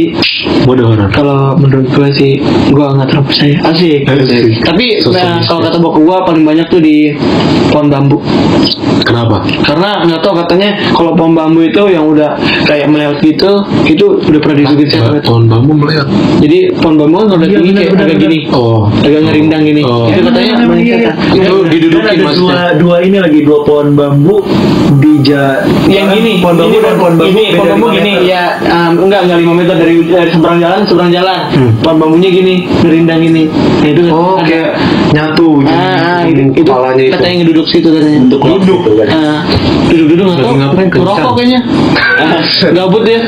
Mode 0.68 0.84
horor. 0.84 1.10
kalau 1.10 1.58
menurut 1.58 1.88
gue 1.90 2.08
sih 2.14 2.32
gue 2.70 2.86
nggak 2.86 3.08
terlalu 3.10 3.26
percaya 3.30 3.56
asik 3.72 4.02
Asik. 4.06 4.62
tapi 4.62 4.86
nah, 5.10 5.42
kalau 5.42 5.62
kata 5.64 5.78
bokap 5.80 6.02
gue 6.04 6.18
paling 6.30 6.44
banyak 6.46 6.68
tuh 6.70 6.80
di 6.80 7.16
pohon 7.72 7.90
bambu 7.90 8.20
Kenapa? 9.06 9.46
karena 9.62 10.02
nggak 10.02 10.20
tahu 10.20 10.34
katanya 10.42 10.70
kalau 10.92 11.14
pohon 11.14 11.34
bambu 11.34 11.62
itu 11.62 11.82
yang 11.96 12.06
udah 12.06 12.30
kayak 12.66 12.86
melewat 12.88 13.18
gitu 13.20 13.52
itu 13.88 14.06
udah 14.22 14.40
pernah 14.40 14.58
digigit 14.62 14.88
setan 14.92 15.18
Pohon 15.24 15.44
bambu 15.48 15.72
melihat. 15.74 16.08
jadi 16.40 16.58
pohon 16.78 16.96
bambu 16.96 17.16
kan 17.18 17.25
udah 17.32 17.40
Iya, 17.46 17.58
tinggi 17.58 17.72
kayak 17.74 17.90
agak 17.90 18.08
benar. 18.08 18.18
gini. 18.20 18.38
Oh. 18.52 18.82
agak 18.92 19.22
ngerindang 19.24 19.62
gini. 19.64 19.82
Oh. 19.82 20.06
itu 20.08 20.22
katanya 20.22 20.54
iya, 20.75 20.96
iya. 21.00 21.12
Itu 21.34 21.56
didudukin 21.66 22.20
ada 22.22 22.34
dua, 22.34 22.58
dua 22.75 22.96
ini 23.02 23.18
lagi 23.20 23.40
dua 23.42 23.60
pohon 23.64 23.96
bambu 23.96 24.44
di 24.96 25.14
yang 25.90 26.08
gini 26.14 26.40
pohon 26.40 26.56
bambu 26.56 26.70
ini 26.72 26.84
dan 26.86 26.96
pohon 27.02 27.14
bambu 27.18 27.34
ini 27.34 27.44
pohon 27.56 27.68
bambu 27.74 27.88
gini 27.92 28.14
ya 28.30 28.44
enggak 28.94 29.20
enggak 29.25 29.38
lima 29.42 29.54
meter 29.58 29.75
dari, 29.75 29.96
dari 30.06 30.30
seberang 30.30 30.60
jalan 30.62 30.80
seberang 30.86 31.12
jalan. 31.12 31.40
Pohon 31.82 31.98
bambunya 31.98 32.30
gini 32.30 32.56
ngerindang 32.84 33.20
gini. 33.22 33.44
Nah, 33.50 33.90
itu 33.90 34.02
Oh, 34.16 34.38
kayak 34.40 34.78
nyatu. 35.12 35.60
ah, 35.66 36.22
ah, 36.22 36.22
itu, 36.25 36.42
itu 36.54 36.62
itu. 36.62 37.12
katanya 37.12 37.36
ngeduduk 37.42 37.66
situ 37.68 37.88
katanya. 37.90 38.20
Untuk 38.25 38.40
duduk. 38.42 38.80
Ah, 39.08 39.42
duduk-duduk 39.90 40.25
nggak 40.30 40.40
tahu. 40.40 40.56
Lagi 41.36 41.58
No, 42.74 42.89
pues 42.92 43.22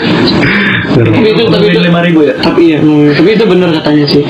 tapi 0.94 1.30
itu 1.34 1.44
tapi 1.48 1.66
itu. 1.72 1.80
lima 1.82 2.02
ribu 2.04 2.20
ya? 2.26 2.34
Tapi 2.40 2.62
iya. 2.74 2.80
Hmm, 2.80 3.12
tapi 3.14 3.30
itu 3.36 3.46
benar 3.46 3.70
katanya 3.82 4.06
sih. 4.08 4.24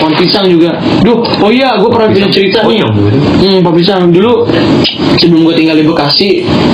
Pohon 0.00 0.14
pisang 0.18 0.46
juga. 0.50 0.78
Duh 1.02 1.22
oh 1.22 1.50
iya 1.50 1.78
gue 1.78 1.90
pernah 1.90 2.08
punya 2.10 2.28
cerita 2.30 2.64
nih. 2.66 2.82
Hmm, 2.82 3.58
pohon 3.62 3.76
pisang. 3.76 4.00
Dulu 4.10 4.46
sebelum 5.18 5.40
gue 5.46 5.54
tinggal 5.54 5.76
di 5.78 5.84
Bekasi 5.86 6.28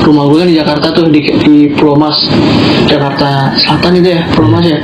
rumah 0.05 0.25
gue 0.31 0.39
kan 0.41 0.49
di 0.49 0.57
Jakarta 0.57 0.87
tuh 0.93 1.09
di, 1.13 1.21
di 1.45 1.55
Pulau 1.77 1.97
Mas. 1.99 2.17
Jakarta 2.89 3.53
Selatan 3.61 4.01
itu 4.01 4.09
ya 4.17 4.23
Pulau 4.33 4.49
Mas 4.49 4.65
ya? 4.65 4.79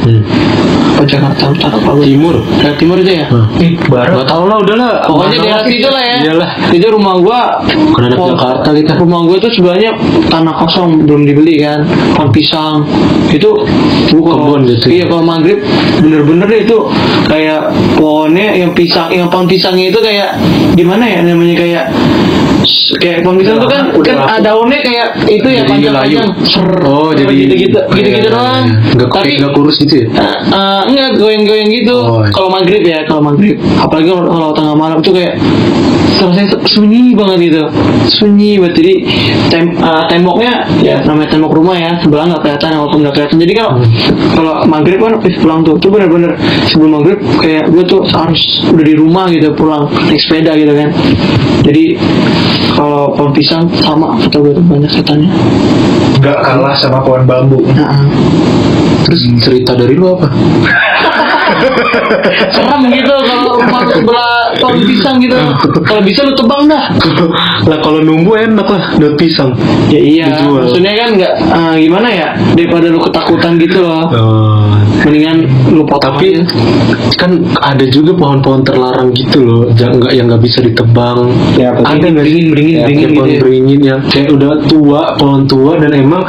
Apa 0.95 1.03
Jakarta 1.11 1.51
Utara 1.51 1.75
apa? 1.75 1.91
Timur. 2.07 2.39
Jakarta 2.63 2.79
Timur 2.79 2.97
itu 3.03 3.13
ya? 3.19 3.27
Ih, 3.59 3.75
barat. 3.91 4.15
Gak 4.15 4.27
tau 4.31 4.47
lah 4.47 4.63
udah 4.63 4.77
lah. 4.79 4.91
Pokoknya 5.11 5.39
daerah 5.43 5.67
situ 5.67 5.89
lah 5.91 6.03
ya. 6.07 6.17
Iyalah. 6.23 6.51
Itu 6.71 6.87
rumah 6.95 7.15
anak 7.19 8.15
po- 8.15 8.31
Jakarta. 8.31 8.69
kita. 8.71 8.93
Rumah 9.03 9.21
gua 9.27 9.37
itu 9.43 9.49
sebenarnya 9.59 9.91
tanah 10.31 10.55
kosong 10.55 11.03
belum 11.03 11.27
dibeli 11.27 11.59
kan. 11.59 11.83
Pohon 12.15 12.31
pisang. 12.31 12.87
Itu 13.35 13.67
kalau- 14.21 14.39
Kebun 14.45 14.61
gitu. 14.67 14.87
Iya 14.87 15.05
kalau 15.07 15.23
maghrib 15.23 15.59
bener-bener 15.99 16.47
deh 16.47 16.61
itu 16.63 16.77
kayak 17.25 17.61
pohonnya 17.95 18.53
yang 18.53 18.71
pisang 18.73 19.09
yang 19.09 19.27
pohon 19.27 19.47
pisangnya 19.47 19.89
itu 19.89 19.99
kayak 19.99 20.37
gimana 20.75 21.05
ya 21.05 21.21
namanya 21.23 21.57
kayak 21.57 21.85
kayak 22.99 23.23
pohon 23.23 23.37
pisang 23.41 23.57
itu 23.61 23.69
kan 23.69 23.83
kan 24.03 24.17
ada 24.39 24.53
daunnya 24.55 24.81
kayak 24.85 25.07
itu 25.29 25.49
ya 25.49 25.63
panjang-panjang. 25.67 26.29
Oh, 26.85 27.11
jadi 27.13 27.33
gitu-gitu 27.33 27.79
gitu-gitu 27.93 28.29
Iya, 28.29 28.35
doang. 28.35 28.65
iya. 28.67 28.95
Nggak 28.95 29.09
Tapi 29.11 29.31
nggak 29.41 29.53
kurus 29.57 29.77
gitu 29.81 29.95
ya? 30.05 30.07
Eh, 30.15 30.37
eh, 30.53 30.81
enggak 30.93 31.09
goyang-goyang 31.19 31.71
gitu. 31.71 31.97
Oh, 31.97 32.23
iya. 32.23 32.31
kalau 32.33 32.49
maghrib 32.53 32.83
ya 32.85 32.99
kalau 33.09 33.23
maghrib. 33.25 33.57
Apalagi 33.81 34.09
kalau, 34.11 34.53
tengah 34.55 34.75
malam 34.77 34.99
tuh 35.03 35.13
kayak 35.17 35.35
rasanya 36.15 36.57
sunyi 36.65 37.13
banget 37.13 37.53
gitu. 37.53 37.63
Sunyi 38.09 38.57
banget. 38.63 38.75
Jadi 38.81 38.95
tem 39.53 39.65
eh, 39.77 40.05
temboknya 40.09 40.53
ya 40.81 41.03
namanya 41.05 41.29
tembok 41.35 41.53
rumah 41.53 41.77
ya 41.77 41.99
sebelah 42.01 42.25
nggak 42.31 42.41
kelihatan 42.45 42.71
walaupun 42.81 42.99
nggak 43.05 43.15
kelihatan. 43.19 43.39
Jadi 43.43 43.53
kalau 43.57 43.73
kalau 44.33 44.53
maghrib 44.65 44.99
kan 45.03 45.13
habis 45.21 45.37
pulang 45.41 45.61
tuh 45.67 45.75
tuh 45.81 45.91
bener-bener 45.93 46.33
sebelum 46.71 47.01
maghrib 47.01 47.19
kayak 47.43 47.69
gue 47.69 47.83
tuh 47.85 48.01
harus 48.09 48.41
udah 48.73 48.85
di 48.85 48.95
rumah 48.97 49.29
gitu 49.29 49.53
pulang 49.53 49.91
naik 50.09 50.21
sepeda 50.23 50.57
gitu 50.57 50.73
kan. 50.73 50.89
Jadi 51.65 51.97
kalau 52.75 53.15
pohon 53.15 53.33
pisang 53.33 53.69
sama 53.81 54.17
gue 54.19 54.29
tuh 54.31 54.43
banyak 54.65 54.91
setannya. 54.91 55.31
Nggak 56.21 56.39
kalah 56.43 56.75
sama 56.77 57.05
pohon 57.05 57.27
bambu. 57.27 57.61
Nah, 57.75 58.07
Terus 59.05 59.21
cerita 59.45 59.77
dari 59.77 60.01
lu 60.01 60.17
apa? 60.17 60.33
serem 62.55 62.83
gitu 62.89 63.15
kalau 63.15 63.61
rumah 63.61 63.81
lu 63.85 63.93
sebelah 64.01 64.33
pohon 64.59 64.81
pisang 64.89 65.17
gitu. 65.21 65.37
Kalau 65.85 66.01
bisa 66.01 66.25
lu 66.25 66.33
tebang 66.33 66.65
dah. 66.67 66.89
Lah 67.71 67.79
kalau 67.85 68.01
numbu 68.01 68.33
enak 68.33 68.65
lah 68.65 68.97
daun 68.97 69.15
pisang. 69.21 69.53
Ya 69.93 70.01
iya 70.01 70.25
Dijual. 70.33 70.65
maksudnya 70.65 70.93
kan 70.97 71.09
nggak 71.21 71.33
eh, 71.37 71.75
gimana 71.85 72.09
ya 72.09 72.29
daripada 72.57 72.89
lu 72.89 72.99
ketakutan 73.01 73.61
gitu 73.61 73.85
loh. 73.85 74.09
Oh. 74.13 74.64
Mendingan 75.05 75.37
lu 75.69 75.83
potong 75.83 76.17
tapi 76.17 76.27
aja. 76.35 76.43
kan 77.15 77.31
ada 77.57 77.85
juga 77.87 78.13
pohon-pohon 78.13 78.61
terlarang 78.63 79.09
gitu 79.13 79.39
loh 79.39 79.61
nggak 79.71 80.11
yang 80.11 80.27
nggak 80.27 80.43
bisa 80.43 80.59
ditebang 80.61 81.29
Ya, 81.55 81.71
ada 81.73 81.85
beringin, 82.03 82.17
beringin, 82.17 82.47
beringin, 82.51 82.75
Ya, 82.75 82.85
beringin 82.85 83.01
kayak 83.01 83.15
pohon 83.15 83.27
gitu 83.27 83.35
ya. 83.35 83.41
beringin 83.41 83.81
yang 83.83 84.01
kayak 84.05 84.29
udah 84.31 84.51
tua 84.65 85.01
pohon 85.15 85.41
tua 85.45 85.73
dan 85.77 85.91
emang 85.93 86.23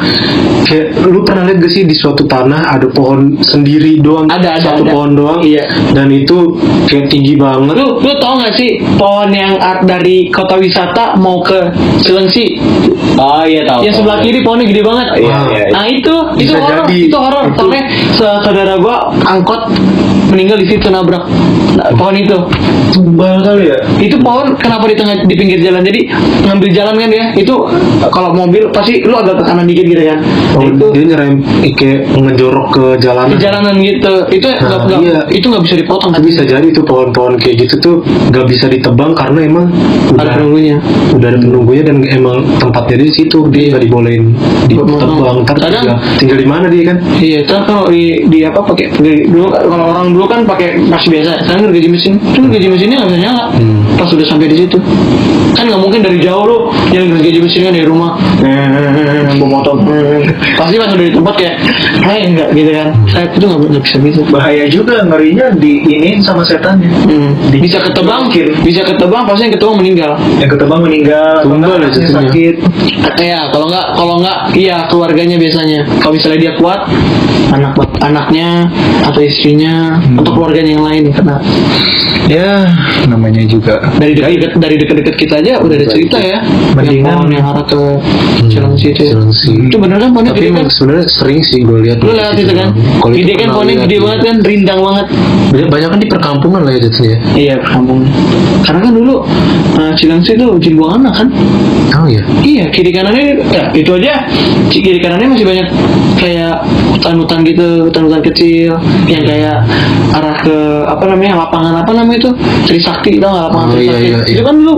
kayak 0.62 0.86
lu 1.02 1.20
pernah 1.22 1.44
lihat 1.46 1.58
gak 1.58 1.72
sih 1.72 1.84
di 1.84 1.94
suatu 1.94 2.24
tanah 2.26 2.62
ada 2.70 2.88
pohon 2.88 3.20
sendiri 3.40 3.98
doang 3.98 4.28
Ada, 4.28 4.50
ada, 4.54 4.66
satu 4.66 4.82
ada. 4.82 4.92
pohon 4.92 5.12
doang 5.14 5.40
Iya. 5.42 5.66
dan 5.92 6.08
itu 6.10 6.58
kayak 6.86 7.08
tinggi 7.08 7.36
banget 7.36 7.76
lu 7.76 7.98
lu 7.98 8.14
tau 8.18 8.38
gak 8.38 8.54
sih 8.54 8.70
pohon 8.96 9.30
yang 9.30 9.56
art 9.58 9.84
dari 9.84 10.30
kota 10.30 10.56
wisata 10.56 11.16
mau 11.16 11.40
ke 11.40 11.72
Cilengsi 12.00 12.58
Oh 13.16 13.42
iya 13.42 13.64
tahu. 13.64 13.80
yang 13.82 13.96
sebelah 13.96 14.20
kiri 14.20 14.40
pohonnya 14.42 14.68
gede 14.68 14.84
banget 14.84 15.08
Iya, 15.16 15.24
iya, 15.24 15.40
iya. 15.48 15.66
nah 15.72 15.86
itu 15.88 16.16
itu 16.36 16.52
Bisa 16.52 16.60
horor 16.60 16.84
jadi. 16.84 16.98
itu 17.02 17.16
horor 17.16 17.44
Itu- 17.46 17.56
soalnya 17.58 17.84
sa- 18.12 18.40
saudara 18.66 18.82
gua 18.82 19.14
angkot 19.30 19.62
meninggal 20.28 20.58
di 20.58 20.68
situ 20.68 20.88
nabrak. 20.88 21.24
Nah, 21.76 21.92
pohon 21.94 22.16
itu. 22.16 22.38
Tumbal 22.88 23.44
kali 23.44 23.68
ya? 23.68 23.78
Itu 23.98 24.16
pohon 24.18 24.56
kenapa 24.56 24.88
di 24.88 24.96
tengah 24.96 25.16
di 25.22 25.36
pinggir 25.36 25.60
jalan? 25.60 25.84
Jadi 25.84 26.08
ngambil 26.42 26.70
jalan 26.72 26.96
kan 26.96 27.10
dia 27.10 27.26
itu 27.36 27.52
kalau 28.08 28.32
mobil 28.32 28.72
pasti 28.72 29.04
lu 29.04 29.12
agak 29.14 29.36
ke 29.38 29.44
kanan 29.44 29.66
dikit 29.66 29.84
gitu 29.86 30.04
ya. 30.06 30.16
Oh, 30.56 30.64
itu 30.64 30.86
dia 30.94 31.04
nyerem 31.06 31.44
kayak 31.74 32.00
ngejorok 32.10 32.68
ke 32.72 32.86
jalanan. 32.98 33.30
Di 33.30 33.38
jalanan 33.38 33.76
gitu. 33.78 34.14
Itu 34.30 34.48
nggak 34.48 34.64
Nah, 34.80 34.88
nggak- 34.88 35.04
iya. 35.04 35.20
itu 35.30 35.46
nggak 35.46 35.64
bisa 35.64 35.76
dipotong 35.76 36.10
kan? 36.14 36.20
Bisa 36.24 36.42
jadi 36.42 36.68
tuh 36.72 36.84
pohon-pohon 36.86 37.36
kayak 37.36 37.56
gitu 37.60 37.76
tuh 37.78 37.96
nggak 38.32 38.46
bisa 38.48 38.66
ditebang 38.66 39.12
karena 39.12 39.40
emang 39.44 39.66
ada 39.68 40.16
udah 40.16 40.34
penunggunya. 40.34 40.78
udah 41.12 41.28
ada 41.28 41.40
penunggunya 41.42 41.84
dan 41.84 41.98
emang 42.08 42.38
tempatnya 42.58 42.96
di 42.98 43.10
situ 43.12 43.38
dia 43.50 43.76
nggak 43.76 43.84
dibolehin 43.84 44.32
ditebang. 44.66 45.44
Kadang- 45.44 45.84
tinggal, 45.84 45.98
tinggal 46.16 46.38
di 46.40 46.48
mana 46.48 46.66
dia 46.68 46.84
kan? 46.86 46.98
Iya, 47.18 47.38
itu 47.44 47.54
kalau 47.60 47.92
di, 47.92 48.04
di 48.26 48.40
apa 48.42 48.60
pakai 48.64 48.88
dulu 48.96 49.52
kalau 49.52 49.86
orang 49.92 50.08
dulu 50.16 50.32
kan 50.32 50.48
pakai 50.48 50.80
masih 50.80 51.12
biasa. 51.12 51.44
Sekarang 51.44 51.68
gergaji 51.68 51.90
mesin, 51.92 52.14
itu 52.24 52.40
gergaji 52.40 52.68
mesinnya 52.72 52.96
nggak 53.04 53.12
bisa 53.12 53.20
nyala. 53.20 53.46
Hmm. 53.52 53.84
Pas 54.00 54.08
udah 54.08 54.24
sampai 54.24 54.48
di 54.48 54.58
situ, 54.64 54.78
kan 55.52 55.64
nggak 55.68 55.82
mungkin 55.84 56.00
dari 56.00 56.24
jauh 56.24 56.48
lu 56.48 56.58
yang 56.96 57.12
gergaji 57.12 57.40
mesinnya 57.44 57.76
dari 57.76 57.84
rumah, 57.84 58.16
eh, 58.40 59.36
bawa 59.36 59.50
motor, 59.60 59.76
pasti 60.56 60.76
pas 60.80 60.90
udah 60.96 61.06
di 61.06 61.12
tempat 61.12 61.36
kayak, 61.36 61.56
eh 62.08 62.20
enggak 62.32 62.50
gitu 62.56 62.72
kan. 62.72 62.88
Saya 63.12 63.26
itu 63.36 63.46
nggak 63.46 63.84
bisa 63.84 63.96
gitu. 64.00 64.22
Bahaya 64.32 64.66
juga 64.72 65.04
ngerinya 65.04 65.46
diinin 65.60 66.24
sama 66.24 66.48
setannya. 66.48 66.88
Hmm. 67.12 67.36
Bisa 67.52 67.84
ketebang, 67.84 68.32
bisa 68.64 68.82
ketebang, 68.88 69.28
pasti 69.28 69.52
yang 69.52 69.54
ketebang 69.60 69.76
meninggal. 69.84 70.12
Yang 70.40 70.50
ketebang 70.56 70.80
meninggal, 70.88 71.44
ya 71.44 71.88
jatuhnya. 71.92 72.10
sakit. 72.24 72.56
Ya, 73.20 73.50
kalau 73.52 73.68
nggak, 73.68 73.86
kalau 73.98 74.16
nggak, 74.24 74.38
iya 74.56 74.88
keluarganya 74.88 75.36
biasanya. 75.36 75.82
Kalau 76.00 76.14
misalnya 76.16 76.40
dia 76.40 76.54
kuat, 76.56 76.88
anak 77.52 77.78
anaknya 78.02 78.70
atau 79.06 79.22
istrinya 79.22 79.98
atau 80.22 80.32
keluarganya 80.34 80.72
yang 80.78 80.86
lain. 80.86 81.04
Kena. 81.14 81.38
Ya, 82.26 82.66
namanya 83.06 83.46
juga. 83.46 83.78
dari 84.02 84.18
dekat 84.18 84.58
dari 84.58 84.76
dekat-dekat 84.82 85.16
kita 85.16 85.36
aja 85.46 85.62
udah 85.62 85.76
ada 85.78 85.88
cerita 85.94 86.18
ya. 86.18 86.42
Mendingan- 86.74 87.30
yang 87.30 87.38
yang 87.38 87.46
arah 87.54 87.66
ke 87.70 87.82
Cilengsi 88.50 88.94
itu 88.94 89.02
ya. 89.06 89.14
Cilengsi. 89.14 89.52
itu 89.70 89.78
bener 89.78 89.98
kan 90.02 90.10
pohonnya 90.14 90.34
tapi 90.34 90.50
kan? 90.54 90.66
sebenarnya 90.70 91.06
sering 91.10 91.40
sih 91.42 91.60
gue 91.62 91.78
lihat 91.86 91.98
lu 92.02 92.14
lihat 92.14 92.38
itu 92.38 92.54
kan? 92.54 92.70
gede 93.14 93.34
kan 93.38 93.50
lihat, 93.54 93.86
gede 93.86 93.96
iya. 93.98 94.04
banget 94.04 94.20
kan? 94.22 94.36
Rindang 94.42 94.80
banget. 94.82 95.06
Banyak 95.54 95.70
banyak 95.70 95.90
kan 95.90 96.00
di 96.02 96.08
perkampungan 96.10 96.62
lah 96.66 96.72
ya 96.74 96.80
jatuhnya 96.90 97.18
iya 97.38 97.56
kampung 97.62 98.00
karena 98.66 98.80
kan 98.82 98.94
dulu 98.94 99.16
uh, 99.78 99.92
Cilengsi 99.94 100.32
itu 100.38 100.48
jin 100.62 100.74
buang 100.78 101.02
anak 101.02 101.14
kan? 101.14 101.28
Oh 101.96 102.08
ya 102.10 102.22
iya 102.42 102.66
kiri 102.74 102.90
kanannya 102.90 103.46
ya 103.54 103.64
itu 103.74 103.92
aja. 104.02 104.26
Kiri 104.70 105.00
kanannya 105.00 105.38
masih 105.38 105.46
banyak 105.46 105.68
kayak 106.18 106.56
hutan-hutan 106.96 107.40
gitu 107.46 107.86
hutan-hutan 107.86 108.22
kecil 108.26 108.74
yang 109.06 109.24
kayak 109.26 109.62
arah 110.12 110.36
ke 110.40 110.56
apa 110.86 111.04
namanya 111.06 111.34
lapangan 111.38 111.74
apa 111.76 111.92
namanya 111.92 112.18
itu? 112.20 112.32
Trisakti 112.66 113.20
tau 113.20 113.30
nggak 113.32 113.46
lapangan 113.52 113.68
Oh, 113.68 113.76
iya, 113.76 113.92
Trisakti? 113.92 114.06
iya, 114.06 114.18
itu 114.24 114.32
iya. 114.32 114.44
kan 114.44 114.56
dulu 114.56 114.76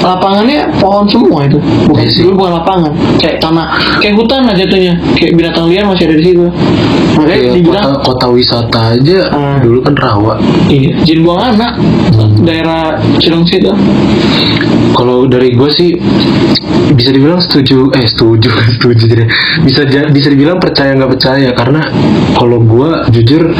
lapangannya 0.00 0.58
pohon 0.76 1.04
semua 1.08 1.38
itu. 1.44 1.58
Bukan 1.88 2.02
Iya 2.02 2.10
sih. 2.10 2.20
dulu 2.22 2.32
bukan 2.36 2.52
lapangan 2.58 2.92
kayak 3.16 3.36
tanah. 3.38 3.66
Kayak 3.98 4.14
hutan 4.16 4.40
lah 4.44 4.54
jatuhnya. 4.54 4.94
Kayak 5.14 5.32
binatang 5.34 5.64
liar 5.68 5.84
masih 5.84 6.04
ada 6.04 6.16
di 6.16 6.24
situ. 6.24 6.46
Makanya 7.14 7.30
Kayak 7.30 7.54
dibilang 7.54 7.84
kota, 7.94 8.04
kota 8.04 8.26
wisata 8.28 8.80
aja. 8.92 9.18
Hmm. 9.30 9.58
dulu 9.62 9.78
kan 9.80 9.94
rawa. 9.94 10.34
Iya 10.66 10.92
jin 11.02 11.18
buang 11.22 11.40
anak. 11.40 11.72
Daerah 12.42 12.98
Cilengsi 13.18 13.58
itu. 13.58 13.70
Kalau 14.94 15.26
dari 15.26 15.54
gue 15.54 15.70
sih 15.70 15.90
bisa 16.94 17.10
dibilang 17.10 17.42
setuju 17.42 17.90
eh 17.90 18.06
setuju 18.06 18.46
setuju 18.78 19.04
jadi. 19.08 19.24
Bisa 19.62 19.80
bisa 20.10 20.28
dibilang 20.28 20.58
percaya 20.58 20.94
nggak 20.94 21.10
percaya. 21.10 21.50
Karena 21.50 21.82
kalau 22.34 22.58
gue 22.60 22.90
jujur 23.10 23.50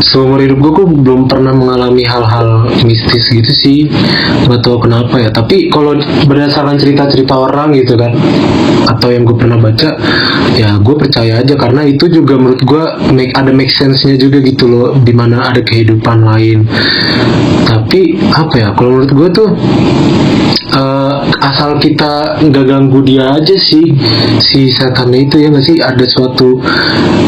seumur 0.00 0.38
hidup 0.50 0.66
gue 0.66 0.72
gue 0.82 0.86
belum 1.06 1.30
pernah 1.30 1.54
mengalami 1.54 2.02
hal-hal 2.02 2.66
mistis 2.82 3.30
gitu 3.30 3.52
sih. 3.54 3.86
Nggak 4.50 4.66
tahu 4.66 4.82
kenapa 4.82 5.22
ya 5.22 5.30
tapi 5.30 5.70
kalau 5.70 5.94
berdasarkan 6.26 6.74
cerita-cerita 6.74 7.38
orang 7.38 7.70
gitu 7.78 7.94
kan 7.94 8.10
atau 8.90 9.14
yang 9.14 9.22
gue 9.22 9.36
pernah 9.38 9.54
baca 9.54 9.94
ya 10.58 10.74
gue 10.82 10.94
percaya 10.98 11.38
aja 11.38 11.54
karena 11.54 11.86
itu 11.86 12.10
juga 12.10 12.34
menurut 12.34 12.62
gue 12.66 12.84
make, 13.14 13.30
ada 13.38 13.54
make 13.54 13.70
sense-nya 13.70 14.18
juga 14.18 14.42
gitu 14.42 14.66
loh 14.66 14.98
di 14.98 15.14
mana 15.14 15.54
ada 15.54 15.62
kehidupan 15.62 16.26
lain. 16.26 16.66
Tapi 17.62 18.18
apa 18.34 18.54
ya 18.58 18.68
kalau 18.74 18.98
menurut 18.98 19.12
gue 19.14 19.28
tuh 19.30 19.48
eh, 20.74 21.14
asal 21.42 21.78
kita 21.78 22.42
nggak 22.42 22.64
ganggu 22.66 23.00
dia 23.02 23.34
aja 23.34 23.56
sih 23.58 23.94
si 24.42 24.70
setannya 24.70 25.26
itu 25.26 25.42
ya 25.42 25.48
nggak 25.50 25.66
sih 25.66 25.76
ada 25.78 26.04
suatu 26.06 26.58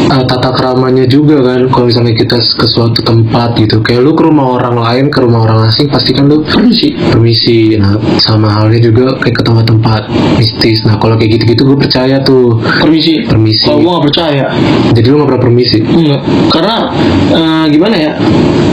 eh, 0.09 0.23
tata 0.27 0.49
keramanya 0.55 1.05
juga 1.07 1.43
kan 1.43 1.67
kalau 1.71 1.85
misalnya 1.91 2.15
kita 2.15 2.37
ke 2.39 2.65
suatu 2.67 2.99
tempat 3.13 3.49
gitu 3.61 3.85
kayak 3.85 4.01
lu 4.01 4.17
ke 4.17 4.25
rumah 4.25 4.57
orang 4.57 4.81
lain 4.81 5.05
ke 5.13 5.21
rumah 5.21 5.45
orang 5.45 5.69
asing 5.69 5.85
pasti 5.93 6.17
kan 6.17 6.25
lu 6.25 6.41
permisi 6.41 6.97
permisi 7.13 7.77
nah 7.77 7.93
sama 8.17 8.49
halnya 8.49 8.81
juga 8.81 9.13
kayak 9.21 9.35
ke 9.37 9.43
tempat-tempat 9.45 10.09
mistis 10.41 10.81
nah 10.83 10.97
kalau 10.97 11.13
kayak 11.15 11.37
gitu-gitu 11.37 11.61
gue 11.69 11.77
percaya 11.77 12.17
tuh 12.25 12.57
permisi 12.81 13.21
Permisi. 13.29 13.69
kalau 13.69 13.79
gua 13.85 13.91
nggak 13.99 14.05
percaya 14.09 14.45
jadi 14.97 15.05
lu 15.13 15.15
nggak 15.21 15.29
pernah 15.29 15.43
permisi 15.45 15.79
Enggak, 15.83 16.21
karena 16.49 16.75
eh, 17.31 17.65
gimana 17.69 17.95
ya? 17.95 18.11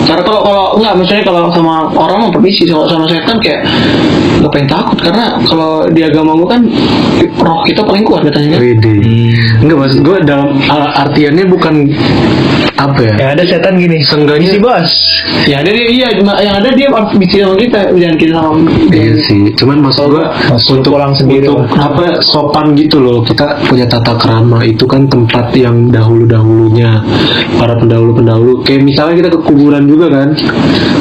Karena 0.08 0.22
kalau 0.26 0.40
kalau 0.42 0.64
enggak, 0.80 0.94
misalnya 0.98 1.24
kalau 1.28 1.42
sama 1.52 1.86
orang 1.94 2.16
mau 2.26 2.30
permisi, 2.32 2.66
kalau 2.66 2.88
sama 2.88 3.04
setan 3.06 3.36
kayak 3.38 3.62
nggak 4.40 4.50
pengen 4.56 4.68
takut 4.72 4.98
karena 4.98 5.36
kalau 5.44 5.84
di 5.92 6.00
agama 6.00 6.32
gua 6.32 6.56
kan 6.56 6.62
roh 7.38 7.60
kita 7.62 7.84
paling 7.84 8.02
kuat 8.02 8.24
katanya 8.26 8.56
kan. 8.56 8.60
Wede. 8.64 8.94
Enggak 9.60 9.76
maksud 9.76 10.00
gue 10.00 10.16
dalam 10.24 10.56
artiannya 10.96 11.44
bukan 11.46 11.74
apa 12.80 13.00
ya? 13.04 13.14
Ya 13.20 13.26
ada 13.36 13.44
setan 13.44 13.76
gini. 13.76 14.00
Seenggaknya 14.30 14.54
Isi 14.54 14.62
bos. 14.62 14.90
Ya 15.50 15.56
ada 15.58 15.70
dia, 15.74 15.86
iya, 15.90 16.06
yang 16.14 16.54
ada 16.62 16.70
dia 16.70 16.86
bicara 17.18 17.50
sama 17.50 17.56
kita, 17.58 17.80
jangan 17.98 18.16
kita 18.22 18.32
sama. 18.38 18.70
Iya 18.94 19.14
sih, 19.26 19.42
cuman 19.58 19.76
maksud 19.82 20.06
gua 20.06 20.30
untuk 20.54 20.90
pulang 20.94 21.14
sendiri 21.18 21.50
untuk 21.50 21.74
apa 21.74 22.22
sopan 22.22 22.78
gitu 22.78 23.02
loh. 23.02 23.26
Kita 23.26 23.58
punya 23.66 23.90
tata 23.90 24.14
kerama 24.14 24.62
itu 24.62 24.86
kan 24.86 25.10
tempat 25.10 25.50
yang 25.58 25.90
dahulu 25.90 26.30
dahulunya 26.30 27.02
para 27.58 27.74
pendahulu 27.74 28.22
pendahulu. 28.22 28.52
Kayak 28.62 28.86
misalnya 28.86 29.14
kita 29.18 29.28
ke 29.34 29.40
kuburan 29.42 29.82
juga 29.90 30.06
kan, 30.14 30.28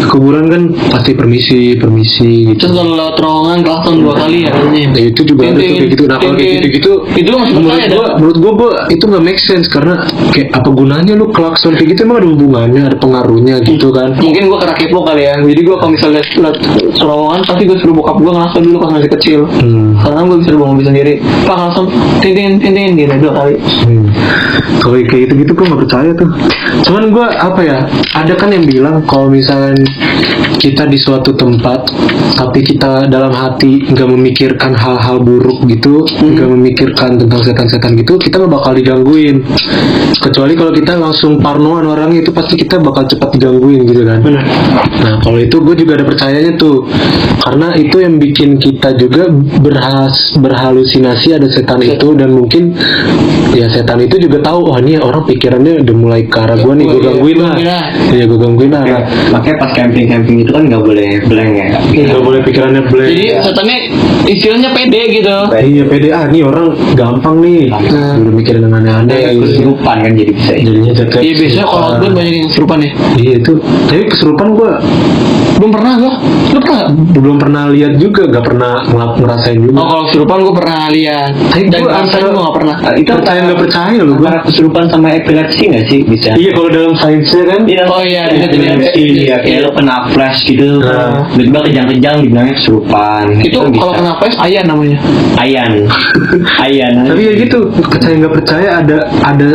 ke 0.02 0.08
kuburan 0.10 0.46
kan 0.50 0.62
pasti 0.90 1.12
permisi 1.14 1.78
permisi 1.78 2.50
gitu. 2.50 2.66
Terus 2.66 2.74
kalau 2.82 2.98
lewat 2.98 3.14
terowongan 3.14 3.58
kelakson 3.62 3.96
dua 4.02 4.14
kali 4.18 4.38
ya. 4.50 4.52
Ya, 4.74 5.06
itu 5.06 5.22
juga 5.22 5.54
ada 5.54 5.62
tuh 5.62 5.70
kayak 5.70 5.90
gitu. 5.94 6.04
Nah 6.10 6.18
kalau 6.18 6.34
kayak 6.34 6.50
tintin. 6.50 6.58
gitu-gitu, 6.66 6.92
itu 7.14 7.30
menurut 7.30 7.86
gua, 7.94 8.06
menurut 8.18 8.38
gua, 8.42 8.52
gua 8.58 8.72
itu 8.90 9.04
nggak 9.06 9.22
make 9.22 9.38
sense 9.38 9.70
karena 9.70 10.02
kayak 10.34 10.50
apa 10.58 10.70
gunanya 10.74 11.14
lu 11.14 11.30
klakson 11.30 11.78
kayak 11.78 11.94
gitu 11.94 12.10
emang 12.10 12.26
ada 12.26 12.30
hubungannya, 12.34 12.82
ada 12.90 12.98
pengaruhnya 13.20 13.60
gitu 13.68 13.92
kan? 13.92 14.16
Mungkin 14.16 14.48
gua 14.48 14.58
kena 14.64 14.74
kepo 14.80 15.04
kali 15.04 15.28
ya. 15.28 15.36
Jadi 15.44 15.62
gua 15.68 15.76
kalau 15.84 15.92
misalnya 15.92 16.24
lihat 16.24 16.56
terowongan 16.96 17.40
pasti 17.44 17.64
gua 17.68 17.78
suruh 17.84 17.96
bokap 18.00 18.18
gua 18.24 18.32
ngelakson 18.40 18.62
dulu 18.64 18.78
pas 18.80 18.92
masih 18.96 19.10
kecil. 19.20 19.40
Hmm. 19.60 20.00
Karena 20.00 20.20
gua 20.24 20.38
bisa 20.40 20.50
bawa 20.56 20.68
mobil 20.72 20.86
sendiri. 20.88 21.14
Pak 21.44 21.58
langsung 21.60 21.86
tintin 22.24 22.56
tintin 22.64 22.96
gitu 22.96 23.16
dua 23.20 23.34
kali. 23.44 23.56
Hmm. 23.60 24.08
Kalau 24.78 24.96
kayak 25.02 25.30
gitu-gitu 25.30 25.52
gue 25.58 25.66
nggak 25.66 25.82
percaya 25.90 26.12
tuh. 26.14 26.30
Cuman 26.86 27.04
gue 27.10 27.26
apa 27.26 27.62
ya? 27.66 27.78
Ada 28.14 28.34
kan 28.38 28.54
yang 28.54 28.70
bilang 28.70 29.02
kalau 29.10 29.28
misalnya 29.34 29.74
kita 30.60 30.86
di 30.86 31.00
suatu 31.00 31.32
tempat 31.34 31.88
tapi 32.36 32.60
kita 32.62 33.08
dalam 33.08 33.32
hati 33.32 33.90
nggak 33.90 34.10
memikirkan 34.10 34.76
hal-hal 34.76 35.20
buruk 35.24 35.66
gitu, 35.66 36.04
nggak 36.06 36.50
memikirkan 36.50 37.20
tentang 37.20 37.42
setan-setan 37.44 37.96
gitu, 38.00 38.20
kita 38.20 38.44
nggak 38.44 38.54
bakal 38.54 38.72
digangguin. 38.76 39.44
kecuali 40.20 40.54
kalau 40.58 40.76
kita 40.76 41.00
langsung 41.00 41.40
parnoan 41.40 41.88
orangnya 41.88 42.28
itu 42.28 42.32
pasti 42.36 42.60
kita 42.60 42.76
bakal 42.84 43.08
cepat 43.08 43.40
digangguin 43.40 43.88
gitu 43.88 44.04
kan 44.04 44.20
Benar. 44.20 44.44
nah 45.00 45.16
kalau 45.24 45.40
itu 45.40 45.56
gue 45.64 45.76
juga 45.80 45.92
ada 45.96 46.06
percayanya 46.06 46.54
tuh 46.60 46.84
karena 47.40 47.72
itu 47.80 47.98
yang 48.04 48.20
bikin 48.20 48.60
kita 48.60 49.00
juga 49.00 49.32
berhas 49.64 50.36
berhalusinasi 50.36 51.40
ada 51.40 51.48
setan 51.48 51.80
itu 51.80 52.08
dan 52.20 52.36
mungkin 52.36 52.76
ya 53.56 53.72
setan 53.72 54.04
itu 54.04 54.20
juga 54.20 54.44
tahu 54.44 54.59
wah 54.62 54.78
ini 54.78 54.96
orang 54.96 55.24
pikirannya 55.24 55.82
udah 55.82 55.96
mulai 55.96 56.22
ke 56.24 56.38
arah 56.38 56.56
gue 56.56 56.74
nih 56.74 56.86
gue 56.86 56.94
iya, 56.94 57.06
gangguin 57.06 57.38
lah 57.38 57.50
gangguin 57.50 57.68
lah. 57.68 57.84
iya 58.10 58.24
gue 58.26 58.38
gangguin 58.38 58.72
lah 58.72 58.84
Makanya- 59.30 59.58
pas 59.58 59.72
camping 59.74 60.06
camping 60.06 60.38
itu 60.40 60.52
kan 60.52 60.64
nggak 60.66 60.82
boleh 60.82 61.08
blank 61.26 61.52
ya 61.52 61.68
nggak 62.06 62.22
boleh 62.22 62.40
pikirannya 62.42 62.82
blank 62.86 63.10
Jadi 63.10 63.26
setannya 63.40 63.78
istilahnya 64.26 64.70
pede 64.72 65.02
gitu. 65.12 65.38
iya 65.54 65.84
pede 65.84 66.08
ah 66.10 66.26
nih 66.26 66.42
orang 66.42 66.68
gampang 66.94 67.36
nih 67.40 67.68
udah 67.70 68.32
mikirin 68.32 68.62
yang 68.62 68.76
aneh-aneh 68.76 69.18
kesurupan 69.40 69.96
kan 70.00 70.12
jadi 70.12 70.32
bisa 70.32 70.52
jadinya 70.56 70.92
jatuh 70.94 71.20
Iya 71.20 71.34
biasanya 71.36 71.66
kalau 71.66 71.84
outbound 71.90 72.14
banyak 72.14 72.34
yang 72.34 72.48
kesurupan 72.48 72.78
ya. 72.80 72.92
iya 73.16 73.34
itu 73.38 73.54
tapi 73.88 74.04
kesurupan 74.08 74.48
gue 74.54 74.72
Belum 75.60 75.76
pernah 75.76 76.00
gua. 76.00 76.14
Lu 76.50 76.60
pernah? 76.64 76.88
belum 77.12 77.36
pernah 77.36 77.68
lihat 77.68 78.00
juga 78.00 78.32
gak 78.32 78.48
pernah 78.48 78.80
ngelap 78.80 79.20
ngerasain 79.20 79.60
juga 79.60 79.76
Oh 79.76 79.86
kalau 79.86 80.04
kesurupan 80.08 80.38
gua 80.40 80.54
pernah 80.56 80.88
lihat. 80.88 81.32
Tapi 81.36 81.68
Dan 81.68 81.80
ngerasain 81.84 82.00
antara- 82.08 82.24
gua 82.24 82.40
nggak 82.40 82.56
pernah. 82.56 82.76
Ah, 82.80 82.94
itu 82.96 83.12
percaya 83.12 83.40
nggak 83.44 83.60
percaya 83.60 84.00
loh 84.00 84.16
gue 84.16 84.30
kesurupan 84.50 84.90
sama 84.90 85.14
epilepsi 85.14 85.70
nggak 85.70 85.86
sih 85.88 86.00
bisa? 86.04 86.34
Iya 86.34 86.52
kalau 86.58 86.70
dalam 86.74 86.94
sainsnya 86.98 87.44
kan? 87.46 87.62
Oh 87.90 88.02
iya, 88.02 88.26
bisa 88.34 88.48
jadi 88.50 88.66
epilepsi 88.66 89.02
epilepsi. 89.06 89.30
ya 89.30 89.38
kayak 89.46 89.60
lo 89.62 89.70
kena 89.78 89.96
flash 90.12 90.40
gitu. 90.50 90.68
Nah. 90.82 91.30
tiba-tiba 91.34 91.60
kejang-kejang 91.70 92.16
dibilangnya 92.26 92.56
kesurupan. 92.58 93.24
Itu 93.46 93.58
kalau 93.78 93.94
kena 93.94 94.14
pes 94.18 94.34
ayan 94.42 94.66
namanya. 94.66 94.98
ayan. 95.38 95.72
Ayan. 96.66 97.08
Tapi 97.08 97.22
ya 97.24 97.34
gitu 97.40 97.72
percaya 97.72 98.14
nggak 98.20 98.34
percaya 98.36 98.70
ada 98.84 98.98
ada 99.24 99.50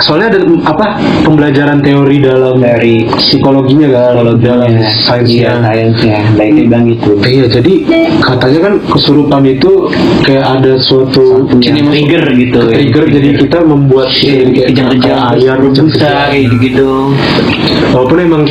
soalnya 0.00 0.32
ada 0.36 0.40
apa 0.64 0.96
pembelajaran 1.22 1.84
teori 1.84 2.22
dalam 2.24 2.56
dari 2.58 3.04
psikologinya 3.20 3.88
kan 3.92 4.12
dalam 4.40 4.72
iya 4.72 4.90
sainsnya. 4.96 5.52
sainsnya. 5.60 6.18
Baik 6.34 6.70
bilang 6.70 6.84
gitu. 6.88 7.10
Iya, 7.20 7.46
jadi 7.60 7.72
katanya 8.20 8.58
kan 8.70 8.74
kesurupan 8.88 9.42
itu 9.44 9.92
kayak 10.24 10.44
ada 10.60 10.72
suatu 10.80 11.46
trigger 11.60 12.24
gitu. 12.36 12.58
Trigger 12.72 13.04
jadi 13.10 13.30
kita 13.44 13.58
membuat 13.64 14.08
kejang-kejang 14.20 15.00
kayak 15.00 15.18
ayam 15.34 15.58
besar 15.82 16.28
kayak 16.28 16.52
gitu 16.54 17.12
walaupun 17.90 18.18
emang 18.20 18.42